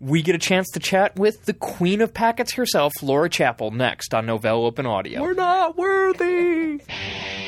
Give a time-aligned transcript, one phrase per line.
[0.00, 4.14] We get a chance to chat with the queen of packets herself, Laura Chappell, next
[4.14, 5.20] on Novell Open Audio.
[5.20, 6.80] We're not worthy.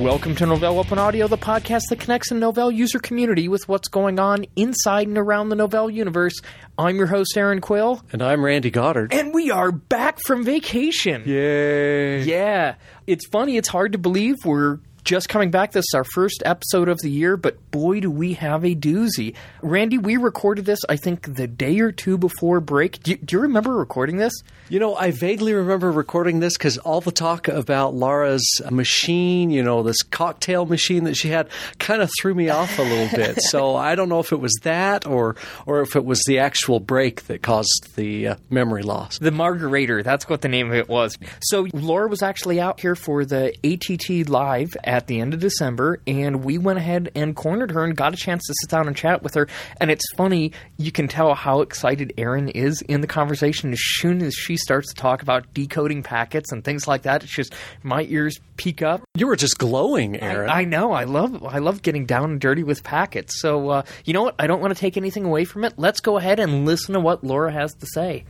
[0.00, 3.88] Welcome to Novell Open Audio, the podcast that connects the Novell user community with what's
[3.88, 6.40] going on inside and around the Novell universe.
[6.78, 9.12] I'm your host, Erin Quill, And I'm Randy Goddard.
[9.12, 11.24] and we are back from vacation.
[11.26, 12.22] Yay.
[12.22, 12.76] Yeah.
[13.06, 15.72] It's funny, it's hard to believe we're just coming back.
[15.72, 19.34] This is our first episode of the year, but boy, do we have a doozy.
[19.62, 23.02] Randy, we recorded this, I think, the day or two before break.
[23.02, 24.32] Do you, do you remember recording this?
[24.68, 29.62] You know, I vaguely remember recording this because all the talk about Laura's machine, you
[29.62, 33.42] know, this cocktail machine that she had, kind of threw me off a little bit.
[33.42, 36.78] so I don't know if it was that or or if it was the actual
[36.78, 39.18] break that caused the uh, memory loss.
[39.18, 41.18] The Margarator, that's what the name of it was.
[41.40, 46.00] So Laura was actually out here for the ATT Live at the end of December,
[46.08, 48.96] and we went ahead and cornered her and got a chance to sit down and
[48.96, 49.46] chat with her.
[49.80, 54.20] And it's funny, you can tell how excited Erin is in the conversation as soon
[54.20, 57.22] as she starts to talk about decoding packets and things like that.
[57.22, 59.02] It's just my ears peak up.
[59.14, 60.50] You were just glowing, Erin.
[60.50, 60.90] I know.
[60.90, 61.44] I love.
[61.44, 63.40] I love getting down and dirty with packets.
[63.40, 64.34] So uh, you know what?
[64.40, 65.74] I don't want to take anything away from it.
[65.76, 68.24] Let's go ahead and listen to what Laura has to say.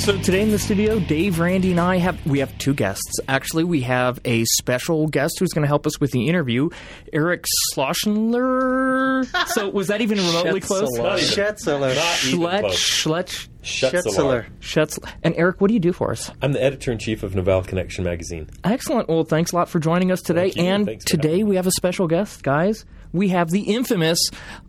[0.00, 3.20] So today in the studio, Dave, Randy, and I have we have two guests.
[3.28, 6.70] Actually, we have a special guest who's going to help us with the interview,
[7.12, 9.26] Eric Schlossler.
[9.48, 10.88] so was that even remotely close?
[10.98, 11.94] Schetzler.
[11.94, 14.46] Schletch, Schletch, Schetzler.
[14.60, 14.98] Schutz.
[15.22, 16.30] And Eric, what do you do for us?
[16.40, 18.48] I'm the editor in chief of Novell Connection magazine.
[18.64, 19.06] Excellent.
[19.06, 20.50] Well, thanks a lot for joining us today.
[20.50, 20.64] Thank you.
[20.64, 22.86] And today we have a special guest, guys.
[23.12, 24.18] We have the infamous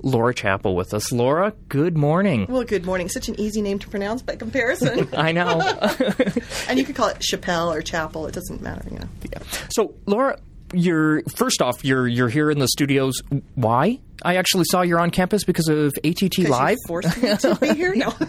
[0.01, 1.11] Laura Chappell with us.
[1.11, 2.47] Laura, good morning.
[2.49, 3.09] Well, good morning.
[3.09, 5.09] Such an easy name to pronounce by comparison.
[5.15, 5.61] I know.
[6.67, 8.25] and you could call it Chappelle or Chapel.
[8.27, 9.07] It doesn't matter, you know.
[9.31, 9.39] Yeah.
[9.69, 10.39] so, Laura,
[10.73, 13.21] you're first off, you're you're here in the studios.
[13.55, 13.99] Why?
[14.23, 16.77] I actually saw you're on campus because of ATT Live.
[16.77, 17.93] You forced me to be here.
[17.95, 18.13] No.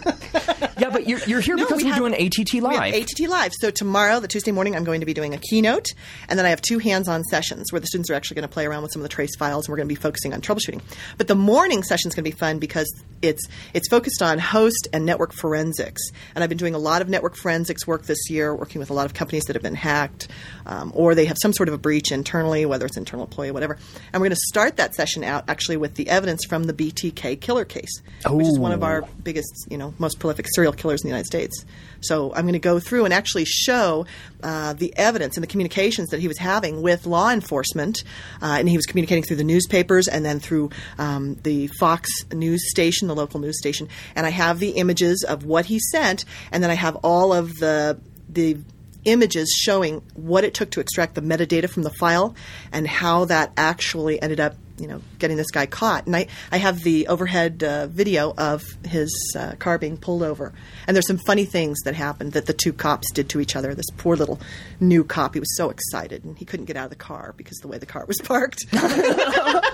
[0.79, 2.93] yeah, but you're, you're here No, because we we're have- doing ATT Live.
[2.93, 3.51] ATT Live.
[3.59, 5.87] So tomorrow, the Tuesday morning, I'm going to be doing a keynote,
[6.29, 8.65] and then I have two hands-on sessions where the students are actually going to play
[8.65, 10.81] around with some of the trace files, and we're going to be focusing on troubleshooting.
[11.17, 14.87] But the morning session is going to be fun because it's it's focused on host
[14.93, 16.01] and network forensics,
[16.35, 18.93] and I've been doing a lot of network forensics work this year, working with a
[18.93, 20.27] lot of companies that have been hacked,
[20.65, 23.77] um, or they have some sort of a breach internally, whether it's internal employee, whatever.
[24.11, 27.41] And we're going to start that session out actually with the evidence from the BTK
[27.41, 31.09] killer case, which is one of our biggest, you know, most prolific serial killers in
[31.09, 31.65] the United States.
[31.99, 34.05] So I'm going to go through and actually show
[34.41, 38.05] uh, the evidence and the communications that he was having with law enforcement,
[38.41, 42.71] uh, and he was communicating through the newspapers and then through um, the Fox news
[42.71, 43.89] station, the local news station.
[44.15, 46.23] And I have the images of what he sent,
[46.53, 48.57] and then I have all of the the
[49.05, 52.33] images showing what it took to extract the metadata from the file
[52.71, 56.05] and how that actually ended up you know getting this guy caught.
[56.05, 60.53] And i, I have the overhead uh, video of his uh, car being pulled over.
[60.87, 63.73] And there's some funny things that happened that the two cops did to each other.
[63.75, 64.39] This poor little
[64.79, 67.57] new cop he was so excited and he couldn't get out of the car because
[67.59, 68.65] of the way the car was parked.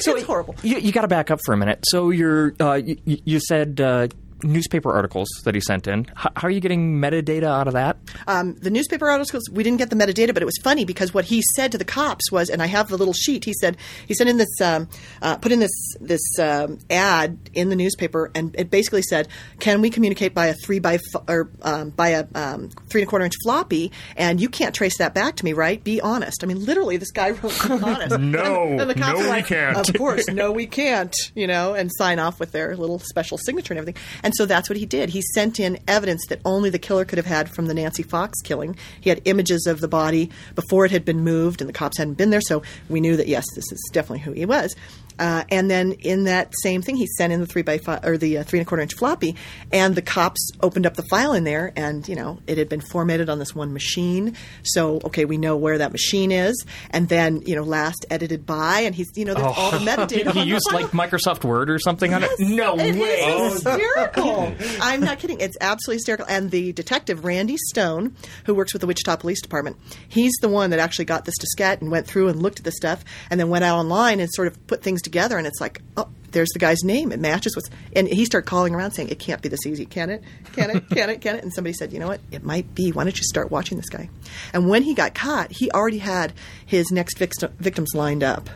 [0.00, 0.54] So it's horrible.
[0.62, 1.80] You, you got to back up for a minute.
[1.88, 4.08] So you're uh, you, you said uh,
[4.44, 6.00] newspaper articles that he sent in.
[6.10, 7.96] H- how are you getting metadata out of that?
[8.28, 11.24] um, the newspaper articles we didn't get the metadata but it was funny because what
[11.24, 14.14] he said to the cops was and i have the little sheet he said he
[14.14, 14.88] sent in this um,
[15.22, 19.28] uh, put in this this um, ad in the newspaper and it basically said
[19.60, 23.08] can we communicate by a three by f- or um, by a um, three and
[23.08, 26.42] a quarter inch floppy and you can't trace that back to me right be honest
[26.42, 28.62] i mean literally this guy wrote be honest No.
[28.64, 29.76] and, and the cops No, were we can't.
[29.76, 33.72] of course no we can't you know and sign off with their little special signature
[33.74, 35.10] and everything and so that's what he did.
[35.10, 38.40] He sent in evidence that only the killer could have had from the nancy fox
[38.42, 38.76] killing.
[39.00, 42.14] He had images of the body before it had been moved and the cops hadn't
[42.14, 42.40] been there.
[42.40, 44.74] So we knew that yes this is definitely who he was
[45.18, 48.16] uh, and then in that same thing, he sent in the three by five or
[48.16, 49.36] the uh, three and a quarter inch floppy,
[49.72, 52.80] and the cops opened up the file in there, and you know it had been
[52.80, 54.34] formatted on this one machine.
[54.62, 58.80] So okay, we know where that machine is, and then you know last edited by,
[58.80, 60.26] and he's you know there's all the metadata.
[60.26, 60.30] Oh.
[60.32, 60.82] he on the used file.
[60.82, 62.30] like Microsoft Word or something on it.
[62.38, 63.08] No It way.
[63.08, 64.52] is hysterical.
[64.80, 65.40] I'm not kidding.
[65.40, 66.26] It's absolutely hysterical.
[66.28, 68.16] And the detective, Randy Stone,
[68.46, 69.76] who works with the Wichita Police Department,
[70.08, 72.72] he's the one that actually got this diskette and went through and looked at the
[72.72, 75.80] stuff and then went out online and sort of put things together, and it's like,
[75.96, 77.12] oh, there's the guy's name.
[77.12, 77.70] It matches what's.
[77.94, 80.22] And he started calling around saying, "It can't be this easy, can it?
[80.52, 80.90] Can it?
[80.90, 81.20] Can it?
[81.20, 82.20] Can it?" And somebody said, "You know what?
[82.32, 82.90] It might be.
[82.90, 84.10] Why don't you start watching this guy?"
[84.52, 86.32] And when he got caught, he already had
[86.66, 88.50] his next victim, victims lined up.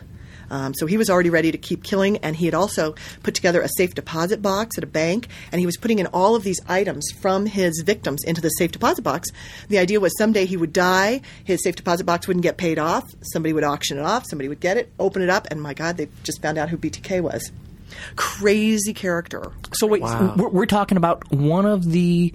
[0.49, 3.61] Um, so he was already ready to keep killing, and he had also put together
[3.61, 6.59] a safe deposit box at a bank, and he was putting in all of these
[6.67, 9.29] items from his victims into the safe deposit box.
[9.67, 13.03] The idea was someday he would die, his safe deposit box wouldn't get paid off,
[13.21, 15.97] somebody would auction it off, somebody would get it, open it up, and my God,
[15.97, 17.51] they just found out who BTK was.
[18.15, 19.51] Crazy character.
[19.73, 22.33] So wait, we're, we're talking about one of the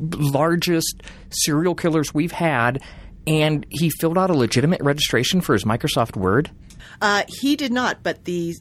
[0.00, 2.80] largest serial killers we've had,
[3.28, 6.50] and he filled out a legitimate registration for his Microsoft Word.
[7.02, 8.54] Uh, he did not, but the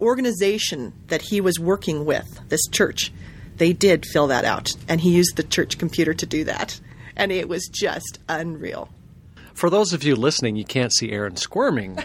[0.00, 3.12] organization that he was working with, this church,
[3.56, 6.80] they did fill that out, and he used the church computer to do that,
[7.16, 8.88] and it was just unreal.
[9.54, 11.96] For those of you listening, you can't see Erin squirming.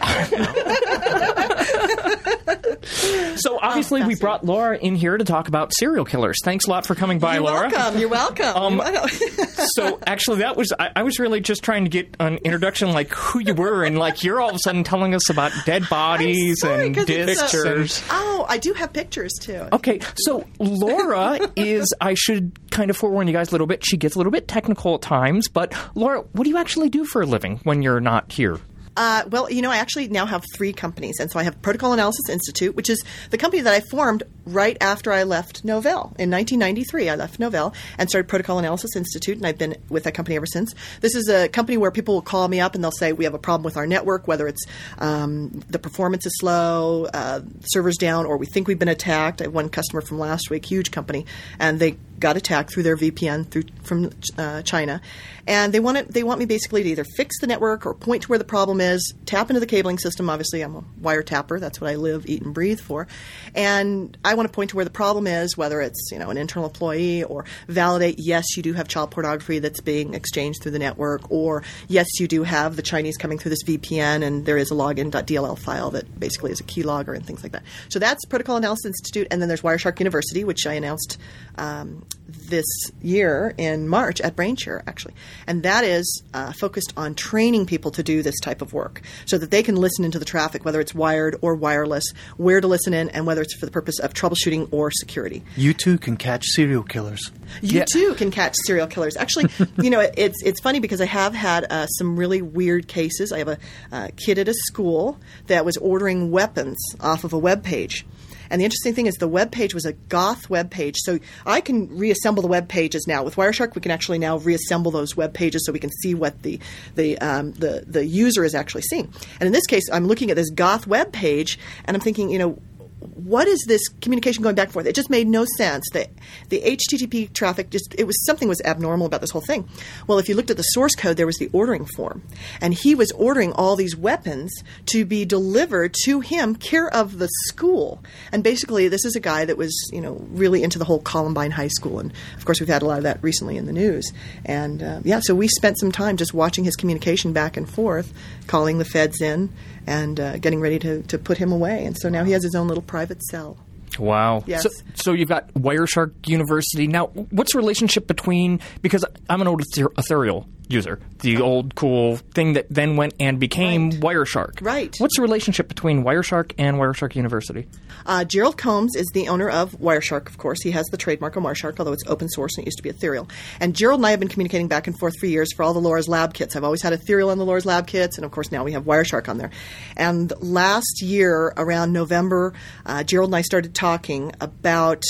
[2.82, 6.36] So obviously, we brought Laura in here to talk about serial killers.
[6.44, 7.70] Thanks a lot for coming by, You're Laura.
[7.70, 7.98] welcome.
[8.00, 8.56] You're welcome.
[8.56, 9.66] Um, You're welcome.
[9.74, 13.10] so actually, that was I, I was really just trying to get an introduction, like
[13.12, 16.60] who you were, and like you're all of a sudden telling us about dead bodies
[16.60, 18.02] sorry, and pictures.
[18.10, 19.66] oh, I do have pictures too.
[19.72, 23.96] Okay, so Laura is, I should kind of forewarn you guys a little bit, she
[23.96, 27.22] gets a little bit technical at times, but Laura, what do you actually do for
[27.22, 28.58] a living when you're not here?
[29.00, 31.94] Uh, well, you know, I actually now have three companies, and so I have Protocol
[31.94, 36.30] Analysis Institute, which is the company that I formed right after I left Novell in
[36.30, 37.08] 1993.
[37.08, 40.46] I left Novell and started Protocol Analysis Institute, and I've been with that company ever
[40.46, 40.74] since.
[41.00, 43.34] This is a company where people will call me up and they'll say we have
[43.34, 44.64] a problem with our network, whether it's
[44.98, 49.40] um, the performance is slow, uh, servers down, or we think we've been attacked.
[49.40, 51.26] I have one customer from last week, huge company,
[51.58, 55.00] and they got attacked through their VPN through from uh, China,
[55.46, 58.22] and they want it, they want me basically to either fix the network or point
[58.22, 60.28] to where the problem is, tap into the cabling system.
[60.28, 61.58] Obviously, I'm a wire tapper.
[61.58, 63.08] That's what I live, eat, and breathe for,
[63.54, 66.38] and I want to point to where the problem is, whether it's you know an
[66.38, 70.78] internal employee or validate yes you do have child pornography that's being exchanged through the
[70.78, 74.70] network, or yes you do have the Chinese coming through this VPN and there is
[74.70, 77.62] a login.dll file that basically is a keylogger and things like that.
[77.88, 81.18] So that's Protocol Analysis Institute, and then there's Wireshark University, which I announced
[81.58, 82.66] um, this
[83.02, 85.14] year in March at BrainShare, actually.
[85.46, 89.38] And that is uh, focused on training people to do this type of work so
[89.38, 92.04] that they can listen into the traffic, whether it's wired or wireless,
[92.36, 95.42] where to listen in, and whether it's for the purpose of troubleshooting or security.
[95.56, 97.30] You too can catch serial killers.
[97.62, 99.16] You too can catch serial killers.
[99.16, 99.50] Actually,
[99.82, 103.32] you know, it's it's funny because I have had uh, some really weird cases.
[103.32, 103.58] I have a
[103.92, 108.06] uh, kid at a school that was ordering weapons off of a web page.
[108.50, 110.96] And the interesting thing is the web page was a goth web page.
[110.98, 113.22] So I can reassemble the web pages now.
[113.22, 116.42] With Wireshark, we can actually now reassemble those web pages so we can see what
[116.42, 116.60] the
[116.94, 119.12] the um, the, the user is actually seeing.
[119.38, 122.38] And in this case, I'm looking at this goth web page and I'm thinking, you
[122.38, 122.58] know,
[123.00, 124.86] what is this communication going back and forth?
[124.86, 125.88] It just made no sense.
[125.92, 126.08] The,
[126.48, 129.68] the HTTP traffic just, it was something was abnormal about this whole thing.
[130.06, 132.22] Well, if you looked at the source code, there was the ordering form.
[132.60, 134.52] And he was ordering all these weapons
[134.86, 138.02] to be delivered to him, care of the school.
[138.32, 141.52] And basically, this is a guy that was, you know, really into the whole Columbine
[141.52, 141.98] High School.
[142.00, 144.12] And of course, we've had a lot of that recently in the news.
[144.44, 148.12] And uh, yeah, so we spent some time just watching his communication back and forth,
[148.46, 149.50] calling the feds in
[149.86, 151.84] and uh, getting ready to, to put him away.
[151.84, 153.56] And so now he has his own little private cell.
[153.98, 154.42] Wow.
[154.46, 154.62] Yes.
[154.62, 156.86] So, so you've got Wireshark University.
[156.86, 159.62] Now, what's the relationship between, because I'm an old
[159.96, 164.00] Ethereal user, the old cool thing that then went and became Right.
[164.00, 164.58] Wireshark.
[164.60, 164.94] Right.
[164.98, 167.66] What's the relationship between Wireshark and Wireshark University?
[168.06, 170.62] Uh, Gerald Combs is the owner of Wireshark, of course.
[170.62, 172.88] He has the trademark on Wireshark, although it's open source and it used to be
[172.88, 173.28] Ethereal.
[173.60, 175.80] And Gerald and I have been communicating back and forth for years for all the
[175.80, 176.56] Laura's Lab kits.
[176.56, 178.84] I've always had Ethereal on the Laura's Lab kits, and of course now we have
[178.84, 179.50] Wireshark on there.
[179.96, 182.54] And last year, around November,
[182.86, 185.02] uh, Gerald and I started talking about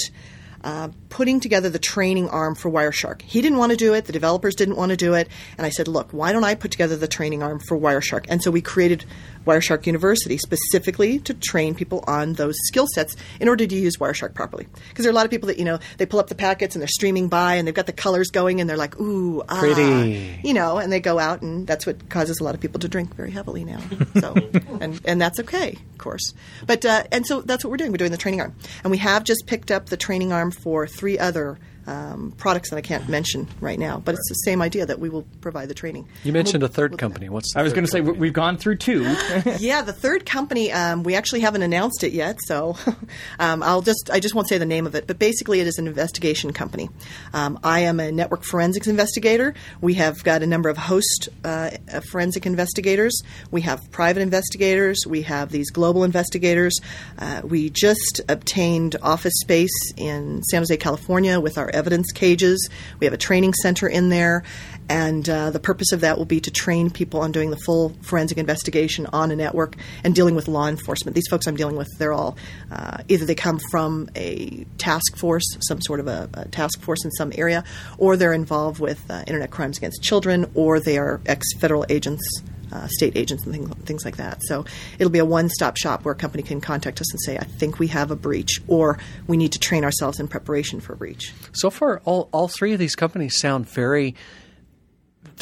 [0.62, 3.23] uh, putting together the training arm for Wireshark.
[3.23, 5.71] He didn't want to do it, the developers didn't want to do it, and I
[5.71, 8.26] said, look, why don't I put together the training arm for Wireshark?
[8.29, 9.05] And so we created
[9.47, 14.35] Wireshark University specifically to train people on those skill sets in order to use Wireshark
[14.35, 14.67] properly.
[14.89, 16.75] Because there are a lot of people that, you know, they pull up the packets
[16.75, 19.61] and they're streaming by and they've got the colors going and they're like, ooh, ah,
[19.61, 20.41] Pretty.
[20.45, 22.89] you know, and they go out and that's what causes a lot of people to
[22.89, 23.81] drink very heavily now.
[24.21, 24.35] So,
[24.81, 26.33] and, and that's okay, of course.
[26.67, 27.93] But, uh, and so that's what we're doing.
[27.93, 28.55] We're doing the training arm.
[28.85, 31.59] And we have just picked up the training arm for three other
[31.91, 33.99] um, products that I can't mention right now.
[33.99, 36.09] But it's the same idea that we will provide the training.
[36.25, 37.29] You mentioned We'll- a third we'll- company.
[37.29, 39.03] What's the I was going to say we- we've gone through two.
[39.59, 42.77] yeah, the third company, um, we actually haven't announced it yet, so
[43.39, 45.07] um, I'll just I just won't say the name of it.
[45.07, 46.89] But basically, it is an investigation company.
[47.35, 49.55] Um, I am a network forensics investigator.
[49.81, 53.21] We have got a number of host uh, uh, forensic investigators.
[53.51, 54.99] We have private investigators.
[55.07, 56.79] We have these global investigators.
[57.19, 62.69] Uh, we just obtained office space in San Jose, California, with our evidence cages.
[63.01, 64.45] We have a training center in there.
[64.89, 67.91] And uh, the purpose of that will be to train people on doing the full
[68.03, 71.15] forensic investigation on a network and dealing with law enforcement.
[71.15, 72.37] These folks I'm dealing with, they're all
[72.73, 77.05] uh, either they come from a task force, some sort of a, a task force
[77.05, 77.63] in some area,
[77.99, 82.43] or they're involved with uh, internet crimes against children, or they are ex federal agents.
[82.73, 84.39] Uh, state agents and things, things like that.
[84.43, 84.65] So
[84.99, 87.79] it'll be a one-stop shop where a company can contact us and say, "I think
[87.79, 91.33] we have a breach," or "We need to train ourselves in preparation for a breach."
[91.53, 94.15] So far, all, all three of these companies sound very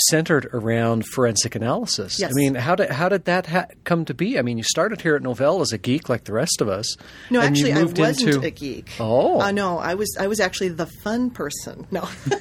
[0.08, 2.18] centered around forensic analysis.
[2.18, 2.30] Yes.
[2.30, 4.38] I mean, how did how did that ha- come to be?
[4.38, 6.96] I mean, you started here at Novell as a geek like the rest of us.
[7.30, 8.90] No, actually, I wasn't into, a geek.
[9.00, 9.40] Oh.
[9.40, 10.16] uh, no, I was.
[10.18, 11.86] I was actually the fun person.
[11.90, 12.08] No,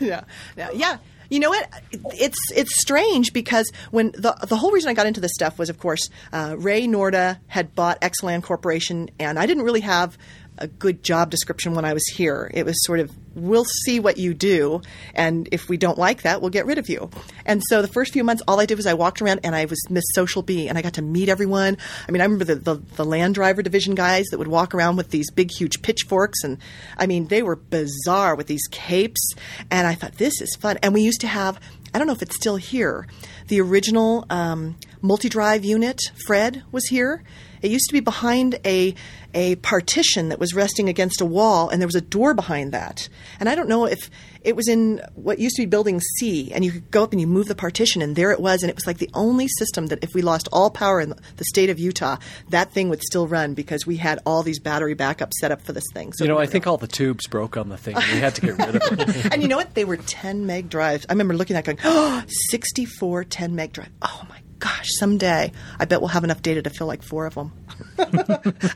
[0.00, 0.24] yeah,
[0.56, 0.98] yeah, yeah.
[1.30, 1.68] You know what?
[1.92, 5.70] It's it's strange because when the the whole reason I got into this stuff was,
[5.70, 10.16] of course, uh, Ray Noorda had bought Excelan Corporation, and I didn't really have
[10.58, 12.50] a good job description when I was here.
[12.54, 14.80] It was sort of, we'll see what you do,
[15.14, 17.10] and if we don't like that, we'll get rid of you.
[17.44, 19.66] And so the first few months, all I did was I walked around and I
[19.66, 21.76] was Miss Social Bee, and I got to meet everyone.
[22.08, 24.96] I mean, I remember the, the, the LAN Driver Division guys that would walk around
[24.96, 26.58] with these big, huge pitchforks, and
[26.96, 29.34] I mean, they were bizarre with these capes,
[29.70, 30.78] and I thought, this is fun.
[30.82, 31.60] And we used to have,
[31.92, 33.06] I don't know if it's still here,
[33.48, 37.22] the original um, multi drive unit, Fred, was here.
[37.66, 38.94] It used to be behind a
[39.34, 43.08] a partition that was resting against a wall, and there was a door behind that.
[43.40, 44.08] And I don't know if
[44.42, 47.20] it was in what used to be Building C, and you could go up and
[47.20, 49.88] you move the partition, and there it was, and it was like the only system
[49.88, 52.16] that if we lost all power in the state of Utah,
[52.50, 55.72] that thing would still run because we had all these battery backups set up for
[55.72, 56.12] this thing.
[56.12, 57.96] So You know, I think all the tubes broke on the thing.
[57.96, 59.26] We had to get rid of it.
[59.32, 59.74] and you know what?
[59.74, 61.04] They were 10 meg drives.
[61.08, 63.90] I remember looking at that going, oh, 64 10 meg drive.
[64.00, 67.34] Oh my gosh, someday I bet we'll have enough data to fill like four of
[67.34, 67.52] them.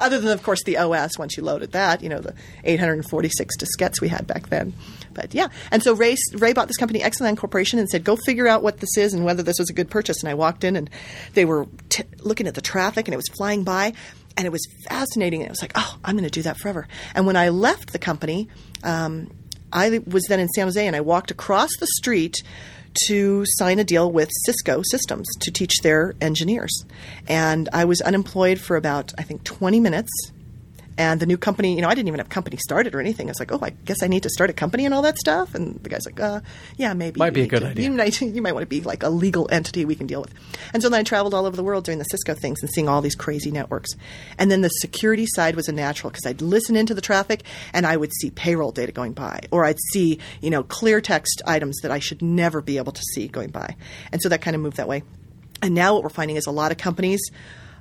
[0.00, 2.34] Other than, of course, the OS once you loaded that, you know, the
[2.64, 4.74] 846 diskettes we had back then.
[5.14, 5.48] But yeah.
[5.70, 8.78] And so Ray, Ray bought this company, Excelan Corporation, and said, go figure out what
[8.78, 10.22] this is and whether this was a good purchase.
[10.22, 10.90] And I walked in and
[11.34, 13.92] they were t- looking at the traffic and it was flying by.
[14.36, 15.40] And it was fascinating.
[15.40, 16.86] And it was like, oh, I'm going to do that forever.
[17.14, 18.48] And when I left the company,
[18.82, 19.30] um,
[19.72, 22.36] I was then in San Jose and I walked across the street
[23.06, 26.84] to sign a deal with Cisco Systems to teach their engineers.
[27.28, 30.10] And I was unemployed for about, I think, 20 minutes.
[31.00, 33.26] And the new company, you know, I didn't even have company started or anything.
[33.28, 35.16] I was like, oh, I guess I need to start a company and all that
[35.16, 35.54] stuff.
[35.54, 36.42] And the guy's like, uh,
[36.76, 37.18] yeah, maybe.
[37.18, 37.84] Might be a good to- idea.
[37.84, 40.34] You might, you might want to be like a legal entity we can deal with.
[40.74, 42.86] And so then I traveled all over the world doing the Cisco things and seeing
[42.86, 43.88] all these crazy networks.
[44.38, 47.86] And then the security side was a natural because I'd listen into the traffic and
[47.86, 51.78] I would see payroll data going by, or I'd see, you know, clear text items
[51.80, 53.74] that I should never be able to see going by.
[54.12, 55.02] And so that kind of moved that way.
[55.62, 57.20] And now what we're finding is a lot of companies,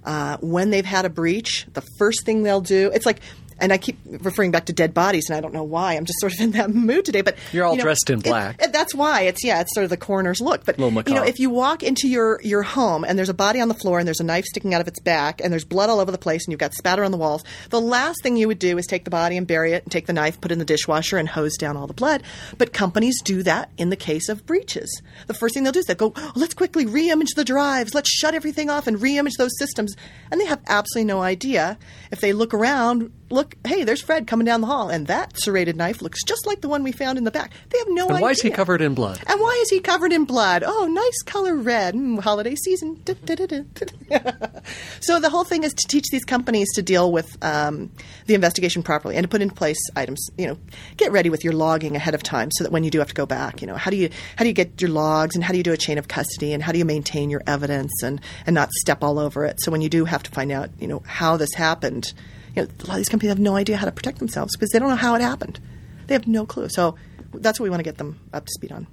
[0.04, 3.22] uh, when they've had a breach, the first thing they'll do, it's like,
[3.62, 5.94] and I keep referring back to dead bodies, and I don't know why.
[5.96, 7.22] I'm just sort of in that mood today.
[7.22, 8.62] But You're all you know, dressed in black.
[8.62, 10.66] it- that's why it's yeah, it's sort of the coroner's look.
[10.66, 13.68] But you know, if you walk into your your home and there's a body on
[13.68, 16.00] the floor and there's a knife sticking out of its back and there's blood all
[16.00, 18.60] over the place and you've got spatter on the walls, the last thing you would
[18.60, 20.60] do is take the body and bury it and take the knife, put it in
[20.60, 22.24] the dishwasher, and hose down all the blood.
[22.58, 25.02] But companies do that in the case of breaches.
[25.28, 28.10] The first thing they'll do is they'll go, oh, let's quickly re-image the drives, let's
[28.10, 29.96] shut everything off and re-image those systems,
[30.32, 31.78] and they have absolutely no idea
[32.12, 33.12] if they look around.
[33.32, 36.62] Look, hey, there's Fred coming down the hall, and that serrated knife looks just like
[36.62, 37.52] the one we found in the back.
[37.70, 38.22] They have no And idea.
[38.24, 39.20] why is he covered in blood?
[39.28, 40.64] And why is he covered in blood?
[40.66, 41.94] Oh, nice color red.
[41.94, 43.02] Mm, holiday season.
[45.02, 47.92] So the whole thing is to teach these companies to deal with um,
[48.26, 50.26] the investigation properly and to put in place items.
[50.38, 50.58] You know,
[50.98, 53.14] get ready with your logging ahead of time so that when you do have to
[53.14, 55.52] go back, you know, how do you how do you get your logs and how
[55.52, 58.22] do you do a chain of custody and how do you maintain your evidence and
[58.46, 59.60] and not step all over it.
[59.62, 62.14] So when you do have to find out, you know, how this happened,
[62.56, 64.70] you know, a lot of these companies have no idea how to protect themselves because
[64.72, 65.60] they don't know how it happened.
[66.08, 66.70] They have no clue.
[66.70, 66.96] So
[67.34, 68.88] that's what we want to get them up to speed on.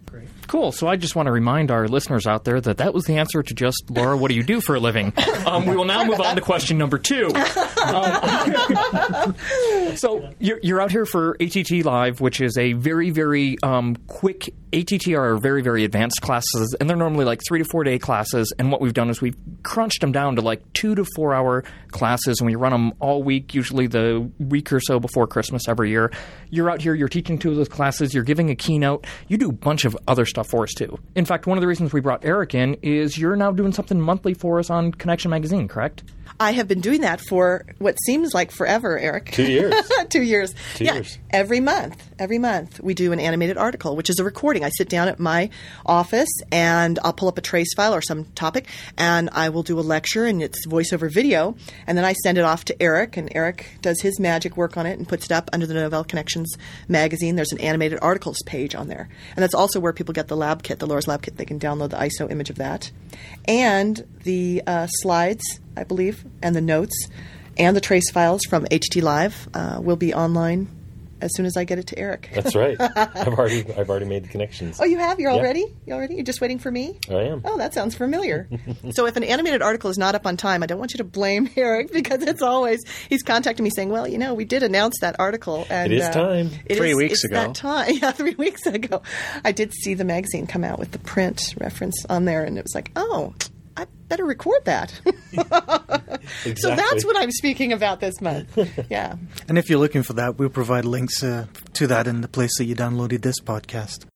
[0.47, 0.73] Cool.
[0.73, 3.43] So I just want to remind our listeners out there that that was the answer
[3.43, 4.17] to just Laura.
[4.17, 5.13] What do you do for a living?
[5.47, 7.31] Um, we will now move on to question number two.
[7.87, 9.37] Um,
[9.97, 14.53] so you're, you're out here for ATT Live, which is a very very um, quick.
[14.73, 18.53] ATT are very very advanced classes, and they're normally like three to four day classes.
[18.59, 21.63] And what we've done is we've crunched them down to like two to four hour
[21.93, 25.91] classes, and we run them all week, usually the week or so before Christmas every
[25.91, 26.11] year.
[26.51, 29.49] You're out here, you're teaching two of those classes, you're giving a keynote, you do
[29.49, 30.99] a bunch of other stuff for us too.
[31.15, 34.01] In fact, one of the reasons we brought Eric in is you're now doing something
[34.01, 36.05] monthly for us on Connection Magazine, correct?
[36.39, 39.33] I have been doing that for what seems like forever, Eric.
[39.33, 39.75] Two years.
[40.11, 40.55] Two years.
[40.75, 41.19] Two yeah, years.
[41.31, 42.03] Every month.
[42.19, 44.65] Every month we do an animated article, which is a recording.
[44.65, 45.51] I sit down at my
[45.85, 48.67] office and I'll pull up a trace file or some topic
[48.99, 52.45] and I will do a lecture and it's voiceover video and then I send it
[52.45, 55.49] off to Eric and Eric does his magic work on it and puts it up
[55.53, 56.55] under the Novell Connections
[56.89, 57.37] magazine.
[57.37, 59.09] There's an animated articles page on there.
[59.35, 61.37] And that's also where people get the lab kit, the Laura's lab kit.
[61.37, 62.91] They can download the ISO image of that.
[63.47, 67.09] And the uh, slides, I believe, and the notes
[67.59, 70.69] and the trace files from ATT Live uh, will be online
[71.19, 72.29] as soon as I get it to Eric.
[72.35, 72.77] That's right.
[72.81, 74.79] I've already I've already made the connections.
[74.79, 75.19] Oh, you have?
[75.19, 75.45] You're all Yeah.
[75.45, 75.65] ready?
[75.87, 76.17] You all ready?
[76.17, 76.99] You're just waiting for me?
[77.09, 77.41] I am.
[77.43, 78.47] Oh, that sounds familiar.
[78.91, 81.05] so if an animated article is not up on time, I don't want you to
[81.05, 84.97] blame Eric because it's always he's contacting me saying, "Well, you know, we did announce
[85.01, 86.51] that article, and It is uh, time.
[86.67, 87.35] it Three is- weeks it's ago.
[87.37, 89.01] That time, yeah, three weeks ago,
[89.43, 92.63] I did see the magazine come out with the print reference on there, and it
[92.65, 93.33] was like, oh.
[93.77, 95.01] I better record that.
[96.45, 96.57] Exactly.
[96.57, 98.59] So that's what I'm speaking about this month.
[98.91, 99.15] Yeah.
[99.49, 102.51] And if you're looking for that, we'll provide links uh, to that in the place
[102.59, 104.07] that you downloaded this podcast.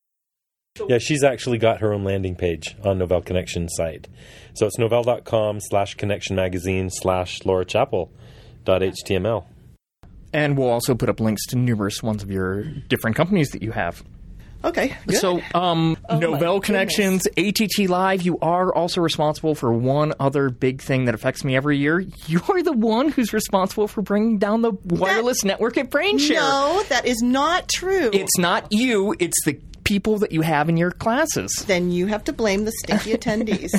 [0.87, 4.07] Yeah, she's actually got her own landing page on Novell Connection site.
[4.55, 8.11] So it's novell.com slash connection magazine slash Laura Chappell
[8.65, 9.45] dot HTML.
[10.33, 13.71] And we'll also put up links to numerous ones of your different companies that you
[13.71, 14.03] have.
[14.63, 14.95] Okay.
[15.07, 15.17] Good.
[15.17, 20.49] So, um, Oh, my Novell Connections, ATT Live, you are also responsible for one other
[20.49, 21.99] big thing that affects me every year.
[22.27, 26.35] You are the one who's responsible for bringing down the wireless network at BrainShare.
[26.35, 28.09] no, that is not true.
[28.13, 31.51] It's not you, it's the people that you have in your classes.
[31.67, 33.71] then you have to blame the stinky attendees.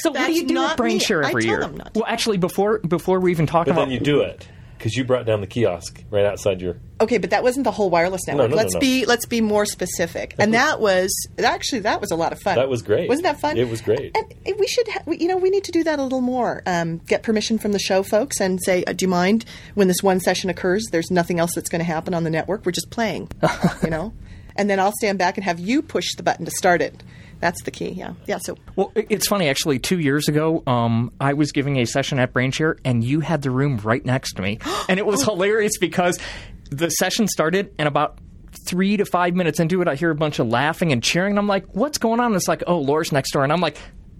[0.00, 0.98] So what do you do at me.
[0.98, 1.60] BrainShare I every tell year?
[1.60, 2.00] them not to.
[2.00, 4.48] Well, actually, before before we even talk about But about then you do it
[4.82, 6.76] because you brought down the kiosk right outside your.
[7.00, 8.50] Okay, but that wasn't the whole wireless network.
[8.50, 8.80] no, no, let's no.
[8.80, 10.34] be let's be more specific.
[10.40, 11.08] And that was
[11.38, 12.56] actually that was a lot of fun.
[12.56, 13.08] That was great.
[13.08, 13.56] Wasn't that fun?
[13.56, 14.16] It was great.
[14.16, 16.64] And we should, ha- we, you know, we need to do that a little more.
[16.66, 20.02] Um, get permission from the show folks and say, uh, do you mind when this
[20.02, 20.84] one session occurs?
[20.90, 22.66] There's nothing else that's going to happen on the network.
[22.66, 23.30] We're just playing,
[23.84, 24.12] you know.
[24.56, 27.04] And then I'll stand back and have you push the button to start it.
[27.42, 27.90] That's the key.
[27.90, 28.38] Yeah, yeah.
[28.38, 29.80] So Well, it's funny actually.
[29.80, 33.50] Two years ago, um, I was giving a session at BrainShare, and you had the
[33.50, 36.20] room right next to me, and it was hilarious because
[36.70, 38.18] the session started, and about
[38.68, 41.38] three to five minutes into it, I hear a bunch of laughing and cheering, and
[41.40, 43.76] I'm like, "What's going on?" And it's like, "Oh, Laura's next door," and I'm like,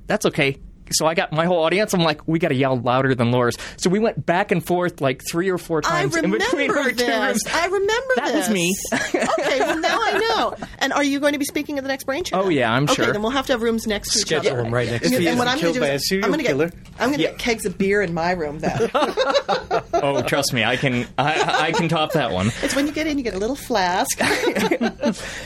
[0.08, 0.58] "That's okay."
[0.92, 1.92] So I got my whole audience.
[1.94, 3.56] I'm like, we got to yell louder than Laura's.
[3.76, 6.78] So we went back and forth like three or four I times in between remember
[6.80, 7.08] our two this.
[7.26, 7.42] rooms.
[7.52, 8.74] I remember That was me.
[8.92, 10.66] okay, well now I know.
[10.78, 12.30] And are you going to be speaking at the next BrainShare?
[12.34, 12.92] Oh, yeah, I'm sure.
[12.94, 13.12] okay, sure.
[13.12, 14.62] then we'll have to have rooms next to each Schedule other.
[14.64, 15.92] them right next And, to he and what isn't I'm going killed to do by
[15.92, 16.68] a is serial I'm going to killer.
[16.68, 18.58] get I'm going to get kegs of beer in my room.
[18.60, 18.90] Then
[19.94, 22.48] Oh, trust me, I can I, I can top that one.
[22.62, 24.18] it's when you get in, you get a little flask.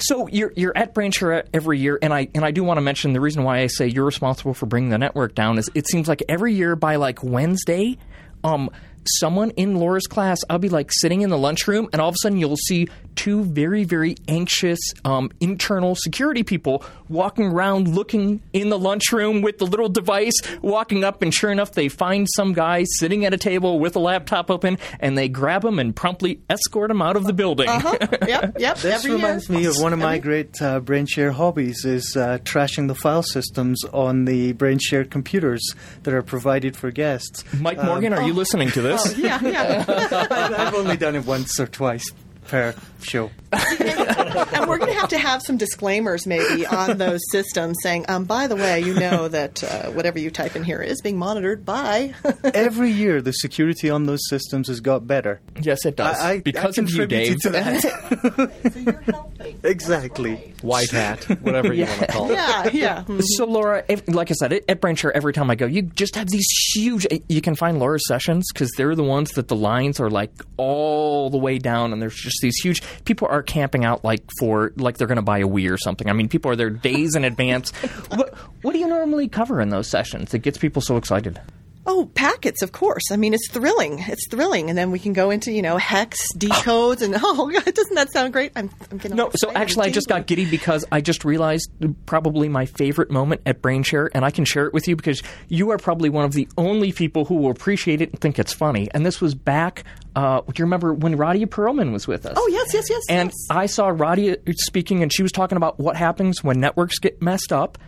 [0.00, 3.12] So you're you're at Brainshare every year, and I and I do want to mention
[3.12, 6.08] the reason why I say you're responsible for bringing the network down is it seems
[6.08, 7.98] like every year by like Wednesday,
[8.42, 8.70] um,
[9.18, 12.18] someone in Laura's class, I'll be like sitting in the lunchroom, and all of a
[12.22, 18.68] sudden you'll see two very very anxious um, internal security people walking around, looking in
[18.68, 22.84] the lunchroom with the little device, walking up, and sure enough, they find some guy
[22.98, 26.90] sitting at a table with a laptop open, and they grab him and promptly escort
[26.90, 27.68] him out of the building.
[27.68, 27.96] Uh-huh.
[28.26, 28.76] Yep, yep.
[28.78, 29.58] This every reminds year.
[29.58, 33.84] me of one of my great uh, BrainShare hobbies is uh, trashing the file systems
[33.92, 35.62] on the BrainShare computers
[36.02, 37.44] that are provided for guests.
[37.60, 38.95] Mike Morgan, are you listening to this?
[38.98, 39.84] Oh, yeah, yeah.
[40.58, 42.10] I've only done it once or twice
[42.46, 43.30] per show.
[43.56, 48.24] And we're going to have to have some disclaimers maybe on those systems saying, um,
[48.24, 51.64] by the way, you know that uh, whatever you type in here is being monitored
[51.64, 52.14] by.
[52.44, 55.40] Every year, the security on those systems has got better.
[55.60, 56.16] Yes, it does.
[56.18, 57.40] I, I, because I of you, contributed Dave.
[57.40, 58.72] to that.
[58.72, 59.60] so you're helping.
[59.64, 60.54] exactly.
[60.62, 62.34] White hat, whatever you want to call it.
[62.34, 63.04] Yeah, yeah.
[63.04, 63.22] Mm.
[63.22, 66.16] So, Laura, if, like I said, at, at Brainshare, every time I go, you just
[66.16, 67.06] have these huge.
[67.28, 71.30] You can find Laura's sessions because they're the ones that the lines are like all
[71.30, 72.82] the way down, and there's just these huge.
[73.04, 76.08] People are camping out like for like they're going to buy a Wii or something.
[76.08, 77.70] I mean, people are there days in advance.
[78.10, 81.40] what, what do you normally cover in those sessions that gets people so excited?
[81.88, 83.04] Oh, packets, of course.
[83.12, 84.00] I mean, it's thrilling.
[84.00, 87.74] It's thrilling, and then we can go into you know hex decodes, and oh god,
[87.74, 88.52] doesn't that sound great?
[88.56, 91.70] I'm, I'm getting No, so actually, I just got giddy because I just realized
[92.06, 95.70] probably my favorite moment at BrainShare, and I can share it with you because you
[95.70, 98.88] are probably one of the only people who will appreciate it and think it's funny.
[98.92, 99.84] And this was back.
[100.16, 102.34] Uh, do you remember when Radia Perlman was with us?
[102.36, 103.02] Oh yes, yes, yes.
[103.08, 103.46] And yes.
[103.50, 107.52] I saw Radia speaking, and she was talking about what happens when networks get messed
[107.52, 107.78] up.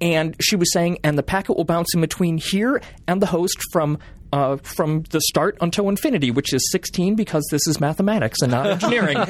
[0.00, 3.58] And she was saying, and the packet will bounce in between here and the host
[3.72, 3.98] from.
[4.30, 8.66] Uh, from the start until infinity, which is 16 because this is mathematics and not
[8.72, 9.16] engineering.
[9.16, 9.26] and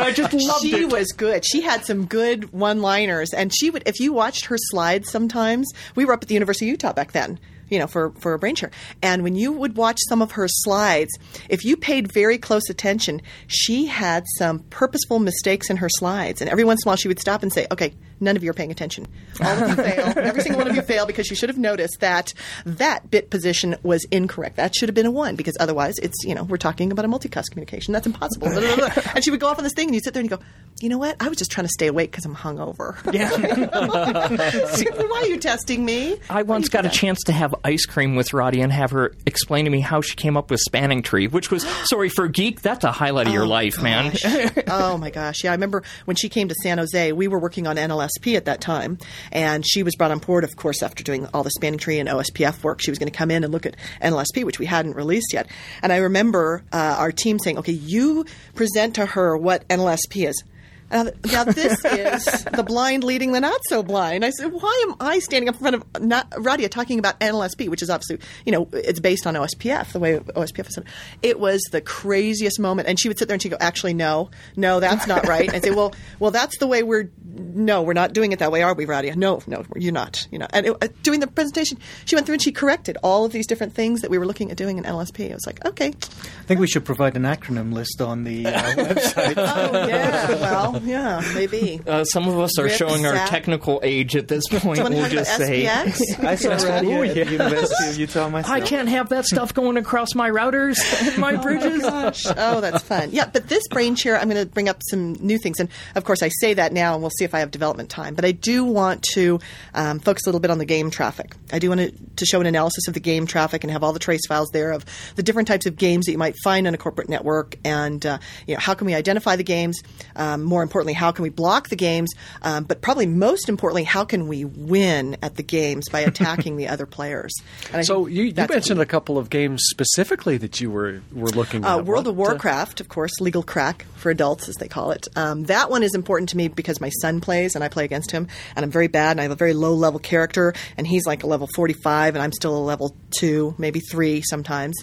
[0.00, 0.92] I just loved she it.
[0.92, 1.44] was good.
[1.44, 3.82] She had some good one-liners, and she would.
[3.84, 7.10] If you watched her slides, sometimes we were up at the University of Utah back
[7.10, 7.40] then.
[7.68, 8.70] You know, for for a brain share,
[9.02, 11.10] and when you would watch some of her slides,
[11.48, 16.48] if you paid very close attention, she had some purposeful mistakes in her slides, and
[16.50, 18.54] every once in a while she would stop and say, "Okay, none of you are
[18.54, 19.06] paying attention.
[19.42, 20.12] All of you fail.
[20.16, 22.32] Every single one of you fail because you should have noticed that
[22.64, 24.56] that bit position was incorrect.
[24.56, 27.08] That should have been a one because otherwise, it's you know we're talking about a
[27.08, 27.92] multicast communication.
[27.92, 29.02] That's impossible." Blah, blah, blah.
[29.14, 30.42] and she would go off on this thing, and you sit there and you go,
[30.80, 31.16] "You know what?
[31.20, 33.30] I was just trying to stay awake because I'm hungover." Yeah.
[35.08, 36.16] Why are you testing me?
[36.30, 39.64] I once got a chance to have ice cream with Radia and have her explain
[39.64, 42.62] to me how she came up with spanning tree, which was sorry for geek.
[42.62, 44.12] That's a highlight of your life, man.
[44.68, 45.44] oh my gosh.
[45.44, 48.46] Yeah, I remember when she came to San Jose, we were working on NLSP at
[48.46, 48.98] that time,
[49.32, 52.08] and she was brought on board, of course, after doing all the spanning tree and
[52.08, 52.80] OSPF work.
[52.80, 55.48] She was going to come in and look at NLSP, which we hadn't released yet.
[55.82, 60.42] And I remember uh, our team saying, okay, you present to her what NLSP is.
[60.90, 64.24] Now, now this is the blind leading the not so blind.
[64.24, 67.68] I said, why am I standing up in front of not, Radia talking about NLSP,
[67.68, 70.78] which is obviously, you know, it's based on OSPF, the way OSPF is.
[71.22, 72.88] It was the craziest moment.
[72.88, 75.46] And she would sit there and she'd go, actually, no, no, that's not right.
[75.46, 78.50] And I'd say, well, well, that's the way we're, no, we're not doing it that
[78.52, 79.14] way, are we, Radia?
[79.16, 80.26] No, no, you're not.
[80.30, 83.24] You know, and it, uh, doing the presentation, she went through and she corrected all
[83.24, 85.30] of these different things that we were looking at doing in LSP.
[85.30, 88.52] I was like, okay, I think we should provide an acronym list on the uh,
[88.74, 89.34] website.
[89.36, 91.80] oh yeah, well, yeah, maybe.
[91.86, 94.78] Uh, some of us are Rip showing our technical age at this point.
[94.78, 95.66] Someone we'll just say.
[95.68, 95.90] I
[96.34, 97.24] saw Radia Oh, at yeah.
[97.24, 98.52] the University of Utah myself.
[98.54, 101.82] I can't have that stuff going across my routers and my bridges.
[101.84, 103.10] oh, that's fun.
[103.12, 105.60] Yeah, but this brain share, I'm going to bring up some new things.
[105.60, 108.14] And of course, I say that now, and we'll see if I have development time.
[108.14, 109.38] But I do want to
[109.74, 111.34] um, focus a little bit on the game traffic.
[111.52, 113.92] I do want to, to show an analysis of the game traffic and have all
[113.92, 114.84] the trace files there of
[115.16, 117.56] the different types of games that you might find on a corporate network.
[117.64, 119.80] And, uh, you know, how can we identify the games?
[120.16, 122.12] Um, more importantly, how can we block the games?
[122.42, 126.68] Um, but probably most importantly, how can we win at the games by attacking the
[126.68, 127.34] other players?
[127.72, 128.82] And So you, you mentioned key.
[128.82, 131.84] a couple of games specifically that you were were looking Uh, at.
[131.84, 135.08] World of What, uh, Warcraft, of course, legal crack for adults, as they call it.
[135.16, 138.10] Um, that one is important to me because my son plays and I play against
[138.10, 141.06] him, and I'm very bad, and I have a very low level character, and he's
[141.06, 144.76] like a level 45, and I'm still a level two, maybe three sometimes.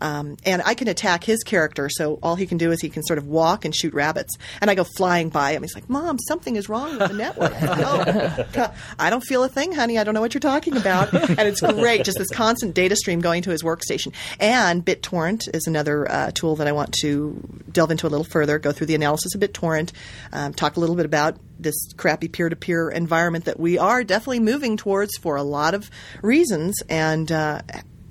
[0.00, 3.02] Um, and I can attack his character, so all he can do is he can
[3.02, 5.62] sort of walk and shoot rabbits, and I go flying by him.
[5.62, 9.72] He's like, "Mom, something is wrong with the network." oh, I don't feel a thing,
[9.72, 9.98] honey.
[9.98, 12.04] I don't know what you're talking about, and it's great.
[12.04, 14.12] Just this constant data stream going to his workstation.
[14.38, 18.58] And BitTorrent is another uh, tool that I want to delve into a little further.
[18.58, 19.92] Go through the analysis of BitTorrent,
[20.32, 21.36] um, talk a little bit about
[21.70, 25.90] this crappy peer-to-peer environment that we are definitely moving towards for a lot of
[26.22, 27.30] reasons, and.
[27.30, 27.62] Uh,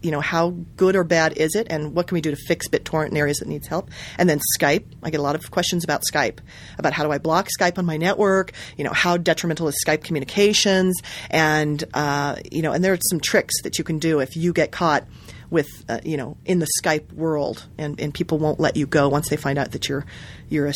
[0.01, 2.69] you know, how good or bad is it, and what can we do to fix
[2.69, 3.89] BitTorrent in areas that needs help?
[4.17, 4.85] And then Skype.
[5.03, 6.39] I get a lot of questions about Skype,
[6.77, 8.53] about how do I block Skype on my network?
[8.77, 11.01] You know, how detrimental is Skype communications?
[11.29, 14.53] And uh, you know, and there are some tricks that you can do if you
[14.53, 15.05] get caught
[15.49, 19.09] with uh, you know in the Skype world, and, and people won't let you go
[19.09, 20.05] once they find out that you're
[20.47, 20.73] you're a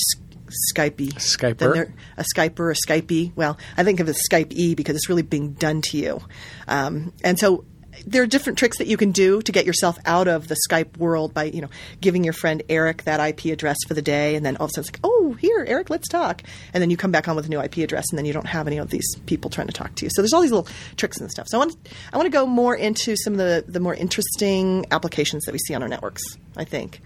[0.75, 1.13] Skypey.
[1.15, 1.57] Skyper?
[1.57, 3.31] Then they're- a Skyper, a Skypey.
[3.35, 6.21] Well, I think of it as Skype E because it's really being done to you.
[6.67, 7.65] Um, and so
[8.07, 10.97] there are different tricks that you can do to get yourself out of the Skype
[10.97, 11.69] world by, you know,
[12.01, 14.73] giving your friend Eric that IP address for the day, and then all of a
[14.73, 16.41] sudden it's like, oh, here, Eric, let's talk.
[16.73, 18.47] And then you come back on with a new IP address, and then you don't
[18.47, 20.09] have any of these people trying to talk to you.
[20.13, 21.47] So there's all these little tricks and stuff.
[21.47, 21.75] So I want,
[22.11, 25.59] I want to go more into some of the, the more interesting applications that we
[25.59, 26.23] see on our networks,
[26.57, 26.99] I think.